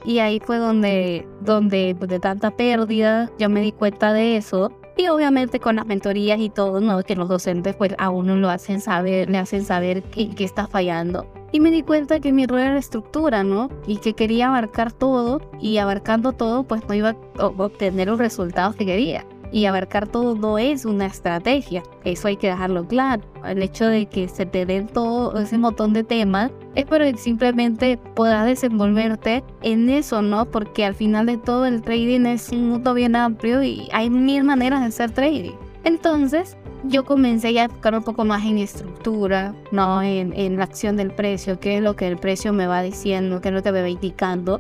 Y 0.04 0.20
ahí 0.20 0.40
fue 0.40 0.58
donde, 0.58 1.28
donde 1.42 1.96
pues, 1.98 2.10
de 2.10 2.20
tanta 2.20 2.52
pérdida, 2.52 3.30
yo 3.38 3.50
me 3.50 3.62
di 3.62 3.72
cuenta 3.72 4.14
de 4.14 4.38
eso. 4.38 4.72
Y 4.98 5.08
obviamente 5.08 5.62
con 5.62 5.78
las 5.78 5.86
mentorías 5.86 6.40
y 6.40 6.50
todo, 6.50 6.82
¿no? 6.82 7.02
Que 7.04 7.16
los 7.16 7.30
docentes 7.30 7.74
pues 7.76 7.96
a 7.98 8.10
uno 8.10 8.36
lo 8.36 8.50
hacen 8.50 8.82
saber, 8.82 9.30
le 9.30 9.38
hacen 9.38 9.64
saber 9.64 10.04
qué, 10.04 10.30
qué 10.32 10.44
está 10.44 10.68
fallando. 10.68 11.26
Y 11.54 11.62
me 11.62 11.72
di 11.72 11.84
cuenta 11.84 12.20
que 12.20 12.34
mi 12.34 12.46
rol 12.46 12.60
era 12.60 12.74
la 12.74 12.80
estructura, 12.80 13.44
¿no? 13.44 13.70
Y 13.88 13.98
que 13.98 14.14
quería 14.14 14.50
abarcar 14.50 14.92
todo 14.92 15.40
y 15.62 15.78
abarcando 15.78 16.34
todo 16.34 16.64
pues 16.64 16.86
no 16.90 16.96
iba 16.96 17.16
a 17.38 17.46
obtener 17.46 18.10
los 18.10 18.20
resultados 18.20 18.76
que 18.76 18.86
quería 18.86 19.26
y 19.52 19.66
abarcar 19.66 20.08
todo 20.08 20.36
no 20.36 20.58
es 20.58 20.86
una 20.86 21.06
estrategia. 21.06 21.84
Eso 22.04 22.28
hay 22.28 22.38
que 22.38 22.48
dejarlo 22.48 22.88
claro. 22.88 23.24
El 23.46 23.62
hecho 23.64 23.86
de 23.88 24.06
que 24.08 24.28
se 24.28 24.46
te 24.46 24.66
den 24.66 24.88
todo 24.88 25.38
ese 25.40 25.58
montón 25.58 25.94
de 25.94 26.04
temas 26.04 26.52
es 26.76 26.86
para 26.86 27.12
que 27.12 27.18
simplemente 27.18 27.98
puedas 28.16 28.46
desenvolverte 28.46 29.44
en 29.62 29.90
eso, 29.90 30.22
¿no? 30.22 30.46
Porque 30.46 30.86
al 30.86 30.96
final 30.96 31.26
de 31.26 31.38
todo 31.38 31.66
el 31.66 31.82
trading 31.82 32.26
es 32.26 32.50
un 32.50 32.70
mundo 32.70 32.94
bien 32.94 33.16
amplio 33.16 33.64
y 33.64 33.88
hay 33.92 34.10
mil 34.10 34.44
maneras 34.44 34.82
de 34.82 34.88
hacer 34.88 35.12
trading. 35.12 35.56
Entonces, 35.84 36.58
yo 36.84 37.04
comencé 37.06 37.54
ya 37.54 37.62
a 37.62 37.66
enfocar 37.66 37.96
un 37.96 38.04
poco 38.04 38.26
más 38.26 38.46
en 38.46 38.58
estructura, 38.58 39.54
¿no? 39.72 40.02
En, 40.02 40.34
en 40.34 40.58
la 40.58 40.64
acción 40.64 40.98
del 40.98 41.12
precio, 41.12 41.60
qué 41.60 41.78
es 41.78 41.84
lo 41.84 41.96
que 41.96 42.08
el 42.08 42.18
precio 42.18 42.54
me 42.54 42.68
va 42.68 42.82
diciendo, 42.82 43.42
qué 43.42 43.50
es 43.50 43.54
lo 43.54 43.64
que 43.64 43.72
me 43.72 43.82
va 43.82 43.90
indicando 43.90 44.60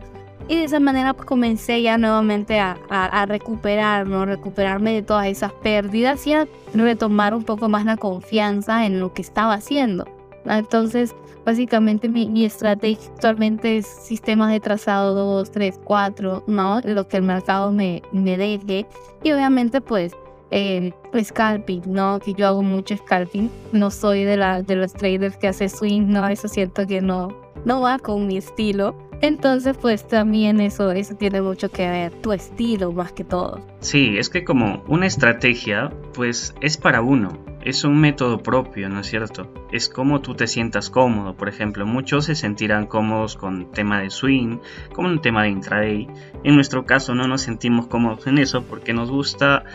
y 0.50 0.58
de 0.58 0.64
esa 0.64 0.80
manera 0.80 1.14
pues, 1.14 1.28
comencé 1.28 1.82
ya 1.82 1.98
nuevamente 1.98 2.60
a, 2.60 2.76
a, 2.90 3.26
recuperar, 3.28 4.08
recuperarme 4.08 4.94
de 4.94 5.04
todas 5.04 5.28
esas 5.28 5.54
pérdidas 5.54 6.26
y 6.26 6.34
a 6.34 6.48
retomar 6.74 7.36
un 7.36 7.44
poco 7.44 7.70
más 7.70 7.86
la 7.86 7.98
confianza 7.98 8.86
en 8.86 9.00
lo 9.00 9.14
que 9.14 9.22
estaba 9.22 9.54
haciendo. 9.54 10.06
Entonces, 10.46 11.16
básicamente 11.46 12.10
mi, 12.10 12.46
estrategia 12.46 13.12
actualmente 13.14 13.78
es 13.78 13.86
sistemas 13.86 14.52
de 14.52 14.60
trazado 14.60 15.14
2, 15.14 15.52
3, 15.52 15.80
4, 15.84 16.44
¿no? 16.48 16.82
Lo 16.84 17.08
que 17.08 17.18
el 17.18 17.24
mercado 17.24 17.72
me, 17.72 18.02
me 18.12 18.36
deje. 18.36 18.88
Y 19.24 19.32
obviamente 19.32 19.82
pues 19.82 20.14
eh, 20.50 20.92
scalping, 21.22 21.84
¿no? 21.86 22.20
Que 22.20 22.34
yo 22.34 22.48
hago 22.48 22.64
mucho 22.64 22.98
scalping. 22.98 23.52
No 23.72 23.92
soy 23.92 24.24
de, 24.24 24.38
la, 24.38 24.64
de 24.64 24.76
los 24.76 24.94
traders 24.94 25.38
que 25.38 25.48
hace 25.48 25.70
swing, 25.70 26.08
no, 26.08 26.28
eso 26.28 26.48
siento 26.48 26.88
que 26.88 27.02
no, 27.02 27.30
no 27.66 27.82
va 27.82 28.00
con 28.00 28.26
mi 28.26 28.38
estilo. 28.38 28.96
Entonces, 29.22 29.78
pues 29.78 30.08
también 30.08 30.62
eso, 30.62 30.92
eso 30.92 31.16
tiene 31.16 31.42
mucho 31.42 31.70
que 31.70 31.90
ver, 31.90 32.14
tu 32.22 32.32
estilo 32.32 32.92
más 32.92 33.12
que 33.12 33.24
todo. 33.24 33.66
Sí, 33.80 34.18
es 34.18 34.30
que 34.30 34.44
como 34.44 34.84
una 34.88 35.08
estrategia, 35.08 35.92
pues 36.14 36.56
es 36.62 36.78
para 36.78 37.02
uno, 37.02 37.30
es 37.62 37.84
un 37.84 38.00
método 38.00 38.42
propio, 38.42 38.88
¿no 38.90 39.02
es 39.02 39.08
cierto? 39.08 39.52
Es 39.72 39.90
como 39.90 40.22
tú 40.22 40.36
te 40.36 40.48
sientas 40.48 40.90
cómodo, 40.90 41.36
por 41.36 41.50
ejemplo, 41.50 41.86
muchos 41.86 42.26
se 42.26 42.36
sentirán 42.36 42.88
cómodos 42.88 43.36
con 43.36 43.72
tema 43.72 44.00
de 44.02 44.10
swing, 44.10 44.60
como 44.94 45.10
un 45.10 45.22
tema 45.22 45.44
de 45.44 45.50
intraday. 45.50 46.08
En 46.44 46.56
nuestro 46.56 46.86
caso 46.86 47.14
no 47.14 47.28
nos 47.28 47.42
sentimos 47.42 47.88
cómodos 47.88 48.26
en 48.28 48.38
eso 48.38 48.64
porque 48.64 48.94
nos 48.94 49.12
gusta 49.12 49.66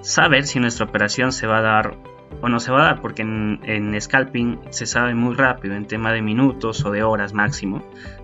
saber 0.00 0.46
si 0.46 0.58
nuestra 0.58 0.86
operación 0.86 1.32
se 1.32 1.46
va 1.46 1.58
a 1.58 1.62
dar 1.62 1.98
o 2.40 2.48
no 2.48 2.60
se 2.60 2.72
va 2.72 2.82
a 2.82 2.84
dar, 2.84 3.00
porque 3.00 3.22
en, 3.22 4.00
scalping 4.00 4.58
se 4.70 4.86
sabe 4.86 5.14
muy 5.14 5.34
rápido, 5.34 5.74
en 5.74 5.86
tema 5.86 6.12
de 6.12 6.22
minutos 6.22 6.84
o 6.84 6.90
de 6.90 7.02
horas 7.02 7.34
máximo, 7.34 7.82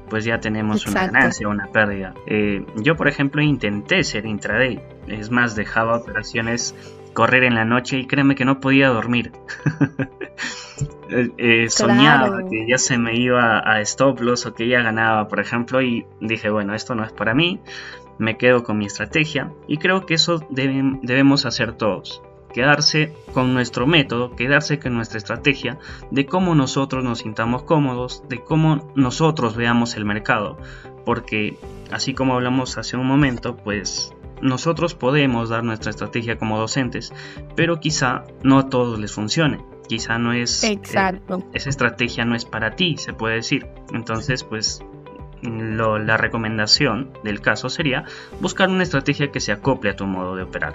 pues 0.08 0.24
ya 0.24 0.40
tenemos 0.40 0.86
una 0.86 1.06
ganancia 1.06 1.48
o 1.48 1.50
una 1.50 1.66
pérdida. 1.68 2.14
Eh, 2.26 2.64
yo, 2.76 2.96
por 2.96 3.08
ejemplo, 3.08 3.42
intenté 3.42 4.04
ser 4.04 4.26
intraday, 4.26 4.80
es 5.08 5.30
más, 5.30 5.54
dejaba 5.56 5.96
operaciones 5.96 6.74
correr 7.12 7.44
en 7.44 7.54
la 7.54 7.64
noche 7.64 7.98
y 7.98 8.06
créeme 8.06 8.34
que 8.34 8.44
no 8.44 8.60
podía 8.60 8.88
dormir. 8.88 9.32
Eh, 11.08 11.30
eh, 11.38 11.70
soñaba 11.70 12.42
que 12.50 12.66
ya 12.68 12.78
se 12.78 12.98
me 12.98 13.16
iba 13.16 13.60
a 13.60 13.80
stop 13.82 14.20
loss 14.20 14.44
o 14.44 14.54
que 14.54 14.66
ya 14.66 14.82
ganaba, 14.82 15.28
por 15.28 15.38
ejemplo, 15.38 15.80
y 15.80 16.04
dije, 16.20 16.50
bueno, 16.50 16.74
esto 16.74 16.96
no 16.96 17.04
es 17.04 17.12
para 17.12 17.32
mí, 17.32 17.60
me 18.18 18.36
quedo 18.36 18.64
con 18.64 18.76
mi 18.76 18.86
estrategia 18.86 19.52
y 19.68 19.78
creo 19.78 20.04
que 20.04 20.14
eso 20.14 20.44
debemos 20.50 21.46
hacer 21.46 21.74
todos 21.74 22.22
quedarse 22.52 23.14
con 23.32 23.54
nuestro 23.54 23.86
método, 23.86 24.34
quedarse 24.34 24.78
con 24.78 24.94
nuestra 24.94 25.18
estrategia 25.18 25.78
de 26.10 26.26
cómo 26.26 26.54
nosotros 26.54 27.04
nos 27.04 27.20
sintamos 27.20 27.64
cómodos, 27.64 28.22
de 28.28 28.42
cómo 28.42 28.92
nosotros 28.94 29.56
veamos 29.56 29.96
el 29.96 30.04
mercado, 30.04 30.58
porque 31.04 31.58
así 31.90 32.14
como 32.14 32.34
hablamos 32.34 32.78
hace 32.78 32.96
un 32.96 33.06
momento, 33.06 33.56
pues 33.56 34.12
nosotros 34.40 34.94
podemos 34.94 35.48
dar 35.48 35.64
nuestra 35.64 35.90
estrategia 35.90 36.38
como 36.38 36.58
docentes, 36.58 37.12
pero 37.54 37.80
quizá 37.80 38.24
no 38.42 38.58
a 38.58 38.68
todos 38.68 38.98
les 38.98 39.12
funcione. 39.12 39.64
Quizá 39.88 40.18
no 40.18 40.32
es... 40.32 40.64
Eh, 40.64 40.72
Exacto. 40.72 41.44
esa 41.54 41.68
estrategia 41.68 42.24
no 42.24 42.34
es 42.34 42.44
para 42.44 42.74
ti, 42.74 42.96
se 42.96 43.12
puede 43.12 43.36
decir. 43.36 43.68
Entonces, 43.92 44.42
pues 44.42 44.82
la 45.42 46.16
recomendación 46.16 47.12
del 47.22 47.40
caso 47.40 47.68
sería 47.68 48.04
buscar 48.40 48.68
una 48.68 48.82
estrategia 48.82 49.30
que 49.30 49.40
se 49.40 49.52
acople 49.52 49.90
a 49.90 49.96
tu 49.96 50.06
modo 50.06 50.34
de 50.34 50.42
operar. 50.42 50.74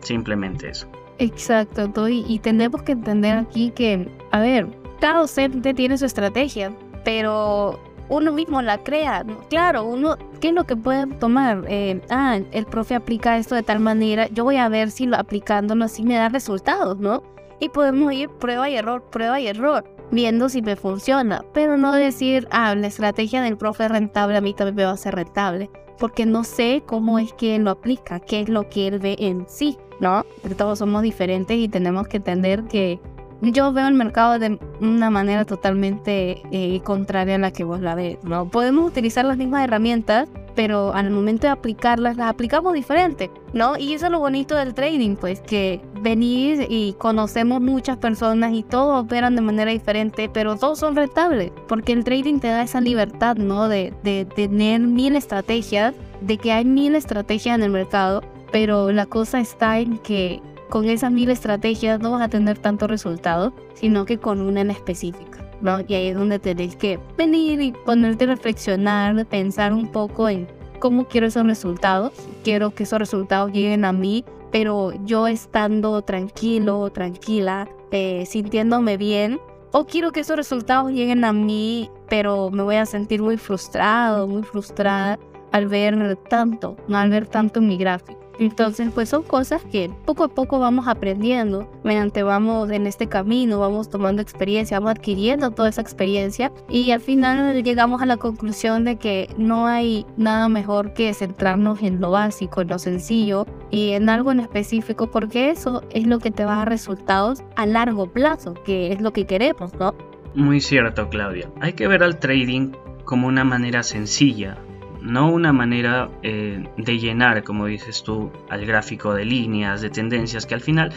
Simplemente 0.00 0.70
eso. 0.70 0.90
Exacto, 1.18 2.08
y, 2.08 2.38
tenemos 2.40 2.82
que 2.82 2.92
entender 2.92 3.38
aquí 3.38 3.70
que, 3.70 4.08
a 4.32 4.40
ver, 4.40 4.68
cada 5.00 5.20
docente 5.20 5.72
tiene 5.72 5.96
su 5.96 6.04
estrategia, 6.04 6.72
pero 7.04 7.80
uno 8.08 8.32
mismo 8.32 8.60
la 8.60 8.78
crea. 8.78 9.24
Claro, 9.48 9.84
uno, 9.84 10.16
¿qué 10.40 10.48
es 10.48 10.54
lo 10.54 10.64
que 10.64 10.76
puede 10.76 11.06
tomar? 11.16 11.64
Eh, 11.68 12.02
ah, 12.10 12.38
el 12.52 12.66
profe 12.66 12.94
aplica 12.94 13.38
esto 13.38 13.54
de 13.54 13.62
tal 13.62 13.80
manera, 13.80 14.28
yo 14.28 14.44
voy 14.44 14.56
a 14.56 14.68
ver 14.68 14.90
si 14.90 15.06
lo 15.06 15.16
aplicándolo 15.16 15.84
así 15.86 16.02
me 16.02 16.16
da 16.16 16.28
resultados, 16.28 16.98
¿no? 16.98 17.22
Y 17.60 17.70
podemos 17.70 18.12
ir 18.12 18.28
prueba 18.28 18.68
y 18.68 18.76
error, 18.76 19.02
prueba 19.10 19.40
y 19.40 19.46
error, 19.46 19.84
viendo 20.10 20.50
si 20.50 20.60
me 20.60 20.76
funciona, 20.76 21.42
pero 21.54 21.78
no 21.78 21.92
decir, 21.92 22.46
ah, 22.50 22.74
la 22.74 22.88
estrategia 22.88 23.40
del 23.40 23.56
profe 23.56 23.86
es 23.86 23.90
rentable, 23.90 24.36
a 24.36 24.42
mí 24.42 24.52
también 24.52 24.76
me 24.76 24.84
va 24.84 24.90
a 24.90 24.96
ser 24.98 25.14
rentable, 25.14 25.70
porque 25.98 26.26
no 26.26 26.44
sé 26.44 26.82
cómo 26.84 27.18
es 27.18 27.32
que 27.32 27.56
él 27.56 27.64
lo 27.64 27.70
aplica, 27.70 28.20
qué 28.20 28.40
es 28.40 28.50
lo 28.50 28.68
que 28.68 28.88
él 28.88 28.98
ve 28.98 29.16
en 29.18 29.46
sí. 29.48 29.78
¿No? 30.00 30.24
Todos 30.56 30.78
somos 30.78 31.02
diferentes 31.02 31.56
y 31.56 31.68
tenemos 31.68 32.08
que 32.08 32.18
entender 32.18 32.64
que 32.64 33.00
yo 33.42 33.72
veo 33.72 33.86
el 33.86 33.94
mercado 33.94 34.38
de 34.38 34.58
una 34.80 35.10
manera 35.10 35.44
totalmente 35.44 36.42
eh, 36.50 36.80
contraria 36.82 37.34
a 37.34 37.38
la 37.38 37.50
que 37.50 37.64
vos 37.64 37.80
la 37.80 37.94
ves, 37.94 38.18
¿no? 38.24 38.48
Podemos 38.48 38.88
utilizar 38.88 39.24
las 39.24 39.36
mismas 39.36 39.64
herramientas, 39.64 40.28
pero 40.54 40.94
al 40.94 41.10
momento 41.10 41.46
de 41.46 41.50
aplicarlas, 41.52 42.16
las 42.16 42.30
aplicamos 42.30 42.72
diferente, 42.72 43.30
¿no? 43.52 43.76
Y 43.76 43.92
eso 43.92 44.06
es 44.06 44.12
lo 44.12 44.20
bonito 44.20 44.56
del 44.56 44.72
trading, 44.72 45.16
pues, 45.16 45.40
que 45.42 45.82
venís 46.00 46.60
y 46.68 46.94
conocemos 46.94 47.60
muchas 47.60 47.98
personas 47.98 48.54
y 48.54 48.62
todos 48.62 49.04
operan 49.04 49.36
de 49.36 49.42
manera 49.42 49.70
diferente, 49.70 50.30
pero 50.32 50.56
todos 50.56 50.78
son 50.78 50.96
rentables, 50.96 51.52
porque 51.68 51.92
el 51.92 52.04
trading 52.04 52.38
te 52.38 52.48
da 52.48 52.62
esa 52.62 52.80
libertad, 52.80 53.36
¿no? 53.36 53.68
De, 53.68 53.92
de 54.02 54.24
tener 54.24 54.80
mil 54.80 55.14
estrategias, 55.14 55.94
de 56.22 56.38
que 56.38 56.52
hay 56.52 56.64
mil 56.64 56.94
estrategias 56.94 57.56
en 57.56 57.64
el 57.64 57.70
mercado 57.70 58.22
pero 58.52 58.92
la 58.92 59.06
cosa 59.06 59.40
está 59.40 59.78
en 59.78 59.98
que 59.98 60.40
con 60.68 60.86
esas 60.86 61.12
mil 61.12 61.30
estrategias 61.30 62.00
no 62.00 62.12
vas 62.12 62.22
a 62.22 62.28
tener 62.28 62.58
tanto 62.58 62.86
resultado, 62.86 63.52
sino 63.74 64.04
que 64.04 64.18
con 64.18 64.40
una 64.40 64.60
en 64.62 64.70
específica. 64.70 65.46
¿no? 65.60 65.80
Y 65.86 65.94
ahí 65.94 66.08
es 66.08 66.16
donde 66.16 66.38
tenés 66.38 66.76
que 66.76 66.98
venir 67.16 67.60
y 67.60 67.72
ponerte 67.72 68.24
a 68.24 68.28
reflexionar, 68.28 69.24
pensar 69.26 69.72
un 69.72 69.90
poco 69.90 70.28
en 70.28 70.46
cómo 70.78 71.06
quiero 71.06 71.26
esos 71.26 71.46
resultados. 71.46 72.12
Quiero 72.44 72.70
que 72.74 72.84
esos 72.84 72.98
resultados 72.98 73.52
lleguen 73.52 73.84
a 73.84 73.92
mí, 73.92 74.24
pero 74.50 74.92
yo 75.04 75.26
estando 75.26 76.02
tranquilo, 76.02 76.90
tranquila, 76.90 77.68
eh, 77.90 78.24
sintiéndome 78.26 78.96
bien. 78.96 79.40
O 79.72 79.84
quiero 79.84 80.12
que 80.12 80.20
esos 80.20 80.36
resultados 80.36 80.92
lleguen 80.92 81.24
a 81.24 81.32
mí, 81.32 81.90
pero 82.08 82.50
me 82.50 82.62
voy 82.62 82.76
a 82.76 82.86
sentir 82.86 83.22
muy 83.22 83.36
frustrado, 83.36 84.26
muy 84.26 84.42
frustrada 84.42 85.18
al 85.52 85.66
ver 85.66 86.16
tanto, 86.28 86.76
al 86.92 87.10
ver 87.10 87.26
tanto 87.26 87.60
en 87.60 87.68
mi 87.68 87.76
gráfico. 87.76 88.25
Entonces, 88.38 88.90
pues 88.94 89.08
son 89.08 89.22
cosas 89.22 89.64
que 89.64 89.90
poco 90.04 90.24
a 90.24 90.28
poco 90.28 90.58
vamos 90.58 90.88
aprendiendo, 90.88 91.70
mediante 91.84 92.22
vamos 92.22 92.70
en 92.70 92.86
este 92.86 93.08
camino, 93.08 93.58
vamos 93.58 93.88
tomando 93.88 94.22
experiencia, 94.22 94.78
vamos 94.78 94.98
adquiriendo 94.98 95.50
toda 95.50 95.68
esa 95.68 95.80
experiencia 95.80 96.52
y 96.68 96.90
al 96.90 97.00
final 97.00 97.62
llegamos 97.62 98.02
a 98.02 98.06
la 98.06 98.16
conclusión 98.16 98.84
de 98.84 98.96
que 98.96 99.28
no 99.38 99.66
hay 99.66 100.06
nada 100.16 100.48
mejor 100.48 100.92
que 100.92 101.12
centrarnos 101.14 101.82
en 101.82 102.00
lo 102.00 102.10
básico, 102.10 102.60
en 102.60 102.68
lo 102.68 102.78
sencillo 102.78 103.46
y 103.70 103.92
en 103.92 104.08
algo 104.08 104.32
en 104.32 104.40
específico, 104.40 105.10
porque 105.10 105.50
eso 105.50 105.82
es 105.90 106.06
lo 106.06 106.18
que 106.18 106.30
te 106.30 106.44
va 106.44 106.54
a 106.54 106.58
dar 106.58 106.68
resultados 106.68 107.42
a 107.56 107.66
largo 107.66 108.06
plazo, 108.06 108.54
que 108.64 108.92
es 108.92 109.00
lo 109.00 109.12
que 109.12 109.26
queremos, 109.26 109.74
¿no? 109.74 109.94
Muy 110.34 110.60
cierto, 110.60 111.08
Claudia. 111.08 111.50
Hay 111.60 111.72
que 111.72 111.88
ver 111.88 112.02
al 112.02 112.18
trading 112.18 112.72
como 113.04 113.28
una 113.28 113.44
manera 113.44 113.82
sencilla 113.82 114.58
no 115.06 115.30
una 115.30 115.52
manera 115.52 116.10
eh, 116.22 116.64
de 116.76 116.98
llenar, 116.98 117.44
como 117.44 117.66
dices 117.66 118.02
tú, 118.02 118.30
al 118.50 118.66
gráfico 118.66 119.14
de 119.14 119.24
líneas, 119.24 119.80
de 119.80 119.90
tendencias, 119.90 120.46
que 120.46 120.54
al 120.54 120.60
final, 120.60 120.92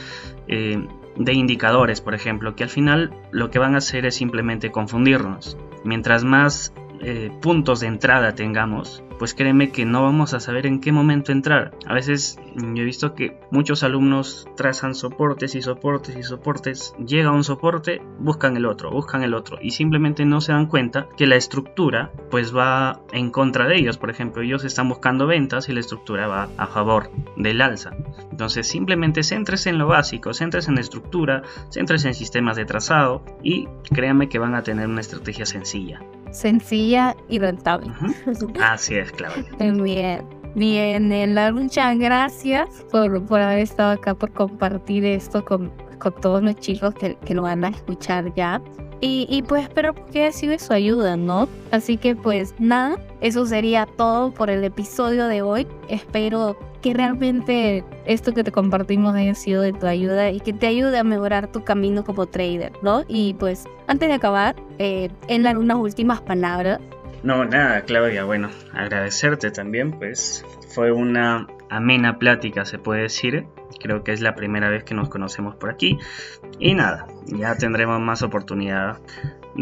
eh, 0.48 0.84
de 1.16 1.34
indicadores, 1.34 2.02
por 2.02 2.16
ejemplo, 2.16 2.56
que 2.56 2.64
al 2.64 2.70
final 2.70 3.14
lo 3.32 3.52
que 3.52 3.60
van 3.60 3.76
a 3.76 3.78
hacer 3.78 4.06
es 4.06 4.16
simplemente 4.16 4.72
confundirnos. 4.72 5.58
Mientras 5.84 6.24
más 6.24 6.74
eh, 7.02 7.32
puntos 7.42 7.80
de 7.80 7.88
entrada 7.88 8.36
tengamos, 8.36 9.04
pues 9.18 9.34
créeme 9.34 9.72
que 9.72 9.86
no 9.86 10.04
vamos 10.04 10.34
a 10.34 10.40
saber 10.40 10.66
en 10.66 10.80
qué 10.80 10.92
momento 10.92 11.32
entrar. 11.32 11.72
A 11.86 11.94
veces 11.94 12.40
yo 12.56 12.82
he 12.82 12.86
visto 12.86 13.16
que 13.16 13.38
muchos 13.52 13.84
alumnos 13.84 14.48
trazan 14.56 14.96
soportes 14.96 15.56
y 15.56 15.62
soportes 15.62 16.16
y 16.16 16.24
soportes, 16.24 16.96
llega 17.06 17.32
un 17.32 17.44
soporte, 17.44 18.02
buscan 18.20 18.56
el 18.58 18.66
otro, 18.66 18.92
buscan 18.92 19.24
el 19.24 19.34
otro 19.34 19.58
y 19.62 19.72
simplemente 19.72 20.26
no 20.26 20.42
se 20.42 20.54
dan 20.54 20.68
cuenta 20.68 21.08
que 21.18 21.28
la 21.28 21.36
estructura 21.36 22.12
pues 22.32 22.56
va 22.56 23.02
en 23.12 23.30
contra 23.30 23.68
de 23.68 23.78
ellos. 23.78 23.98
Por 23.98 24.10
ejemplo, 24.10 24.42
ellos 24.42 24.64
están 24.64 24.90
buscando 24.90 25.28
ventas 25.28 25.70
y 25.70 25.74
la 25.74 25.82
estructura 25.82 26.28
va 26.28 26.50
a 26.58 26.68
favor 26.68 27.12
del 27.36 27.62
alza. 27.62 27.92
Entonces 28.32 28.68
simplemente 28.68 29.24
céntrese 29.24 29.70
en 29.70 29.78
lo 29.78 29.88
básico, 29.88 30.34
céntrese 30.34 30.72
en 30.72 30.78
estructura, 30.78 31.44
céntrese 31.70 32.08
en 32.08 32.14
sistemas 32.14 32.56
de 32.56 32.66
trazado 32.66 33.24
y 33.44 33.68
créanme 33.92 34.30
que 34.30 34.40
van 34.40 34.56
a 34.56 34.64
tener 34.64 34.88
una 34.88 35.02
estrategia 35.02 35.46
sencilla. 35.46 36.02
Sencilla 36.32 37.16
y 37.28 37.40
rentable. 37.40 37.92
Así 38.62 38.96
es. 38.96 39.12
Bien. 39.60 40.40
Bien, 40.56 41.14
muchas 41.54 41.98
gracias 41.98 42.68
por, 42.92 43.24
por 43.26 43.40
haber 43.40 43.60
estado 43.60 43.92
acá, 43.92 44.16
por 44.16 44.32
compartir 44.34 45.06
esto 45.06 45.46
con, 45.46 45.72
con 46.00 46.14
todos 46.22 46.42
los 46.42 46.56
chicos 46.56 46.96
que, 46.96 47.16
que 47.18 47.36
lo 47.36 47.44
van 47.44 47.64
a 47.64 47.70
escuchar 47.70 48.34
ya. 48.34 48.60
Y, 49.02 49.28
y, 49.30 49.44
pues 49.44 49.64
espero 49.64 49.94
que 50.12 50.24
haya 50.24 50.32
sido 50.32 50.58
su 50.60 50.74
ayuda, 50.74 51.16
¿no? 51.16 51.48
Así 51.72 51.98
que 51.98 52.16
pues 52.16 52.54
nada, 52.60 52.98
eso 53.22 53.46
sería 53.46 53.86
todo 53.86 54.34
por 54.34 54.50
el 54.50 54.64
episodio 54.64 55.28
de 55.28 55.42
hoy. 55.42 55.68
Espero 55.88 56.58
que 56.82 56.94
realmente 56.94 57.84
esto 58.06 58.34
que 58.34 58.44
te 58.44 58.52
compartimos 58.52 59.16
haya 59.16 59.36
sido 59.36 59.62
de 59.62 59.74
tu 59.74 59.86
ayuda 59.86 60.32
y 60.32 60.40
que 60.40 60.54
te 60.54 60.68
ayude 60.68 60.98
a 60.98 61.04
mejorar 61.04 61.52
tu 61.52 61.64
camino 61.64 62.04
como 62.04 62.26
trader, 62.26 62.72
¿no? 62.82 63.04
Y 63.08 63.34
pues 63.36 63.66
antes 63.88 64.10
de 64.10 64.16
acabar, 64.16 64.56
eh, 64.78 65.10
en 65.28 65.46
unas 65.58 65.78
últimas 65.78 66.22
palabras, 66.22 66.80
No, 67.22 67.44
nada, 67.44 67.82
Claudia, 67.82 68.24
bueno, 68.24 68.50
agradecerte 68.74 69.52
también, 69.52 69.92
pues 69.92 70.46
fue 70.74 70.94
una 70.94 71.48
amena 71.70 72.18
plática, 72.18 72.64
se 72.66 72.80
puede 72.80 73.04
decir. 73.04 73.46
Creo 73.82 74.04
que 74.04 74.14
es 74.14 74.22
la 74.22 74.36
primera 74.36 74.70
vez 74.70 74.84
que 74.84 74.96
nos 74.96 75.10
conocemos 75.10 75.56
por 75.56 75.70
aquí. 75.70 75.98
Y 76.60 76.76
nada, 76.76 77.08
ya 77.26 77.56
tendremos 77.56 78.00
más 78.00 78.24
oportunidad 78.24 79.00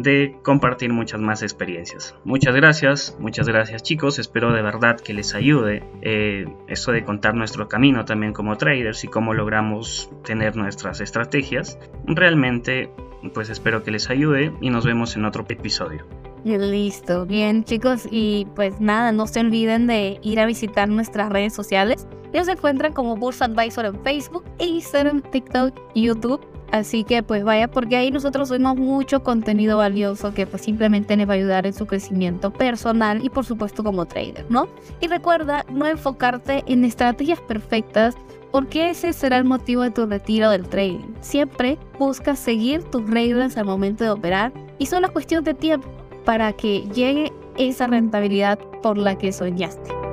de 0.02 0.36
compartir 0.44 0.94
muchas 0.94 1.20
más 1.20 1.42
experiencias. 1.42 2.16
Muchas 2.24 2.56
gracias, 2.56 3.18
muchas 3.20 3.48
gracias 3.48 3.84
chicos, 3.84 4.20
espero 4.20 4.54
de 4.54 4.62
verdad 4.62 5.00
que 5.00 5.14
les 5.14 5.34
ayude 5.36 5.84
eh, 6.02 6.46
esto 6.68 6.92
de 6.92 7.04
contar 7.04 7.36
nuestro 7.36 7.68
camino 7.68 8.06
también 8.06 8.34
como 8.34 8.58
traders 8.58 9.04
y 9.04 9.08
cómo 9.08 9.34
logramos 9.34 10.10
tener 10.24 10.56
nuestras 10.56 11.02
estrategias. 11.02 11.80
Realmente 12.06 12.92
pues 13.34 13.50
espero 13.50 13.84
que 13.84 13.92
les 13.92 14.10
ayude 14.10 14.54
y 14.62 14.70
nos 14.70 14.86
vemos 14.86 15.16
en 15.16 15.26
otro 15.26 15.46
episodio. 15.48 16.06
Listo, 16.44 17.26
bien 17.26 17.64
chicos 17.64 18.08
y 18.10 18.48
pues 18.56 18.80
nada, 18.80 19.12
no 19.12 19.28
se 19.28 19.40
olviden 19.40 19.88
de 19.88 20.20
ir 20.22 20.40
a 20.40 20.46
visitar 20.46 20.88
nuestras 20.88 21.30
redes 21.30 21.54
sociales. 21.54 22.08
Ellos 22.32 22.46
se 22.46 22.54
encuentran 22.54 22.94
como 22.94 23.16
Bursa 23.16 23.46
Advisor 23.46 23.86
en 23.86 24.02
Facebook, 24.04 24.46
Instagram, 24.60 25.22
TikTok, 25.22 25.74
YouTube. 25.96 26.57
Así 26.72 27.04
que 27.04 27.24
pues 27.24 27.44
vaya 27.44 27.68
porque 27.70 27.96
ahí 27.96 28.12
nosotros 28.12 28.50
subimos 28.50 28.76
mucho 28.76 29.24
contenido 29.24 29.78
valioso 29.78 30.34
que 30.34 30.46
pues 30.46 30.62
simplemente 30.64 31.16
les 31.16 31.28
va 31.28 31.34
a 31.34 31.36
ayudar 31.38 31.66
en 31.66 31.74
su 31.74 31.86
crecimiento 31.86 32.52
personal 32.52 33.24
y 33.24 33.30
por 33.30 33.46
supuesto 33.46 33.84
como 33.84 34.06
trader, 34.06 34.46
¿no? 34.50 34.68
Y 35.00 35.08
recuerda 35.08 35.66
no 35.72 35.88
enfocarte 35.88 36.64
en 36.68 36.84
estrategias 36.84 37.40
perfectas 37.42 38.16
porque 38.52 38.90
ese 38.90 39.14
será 39.14 39.38
el 39.38 39.46
motivo 39.46 39.84
de 39.84 39.92
tu 39.92 40.06
retiro 40.06 40.50
del 40.50 40.68
trading. 40.68 41.14
Siempre 41.22 41.78
busca 42.00 42.36
seguir 42.36 42.84
tus 42.84 43.10
reglas 43.10 43.58
al 43.58 43.66
momento 43.66 44.04
de 44.04 44.10
operar 44.10 44.52
y 44.78 44.88
solo 44.88 45.12
cuestión 45.12 45.44
de 45.44 45.54
tiempo 45.54 45.88
para 46.26 46.52
que 46.54 46.82
llegue 46.94 47.32
esa 47.58 47.88
rentabilidad 47.88 48.60
por 48.82 48.98
la 48.98 49.18
que 49.18 49.32
soñaste. 49.32 50.07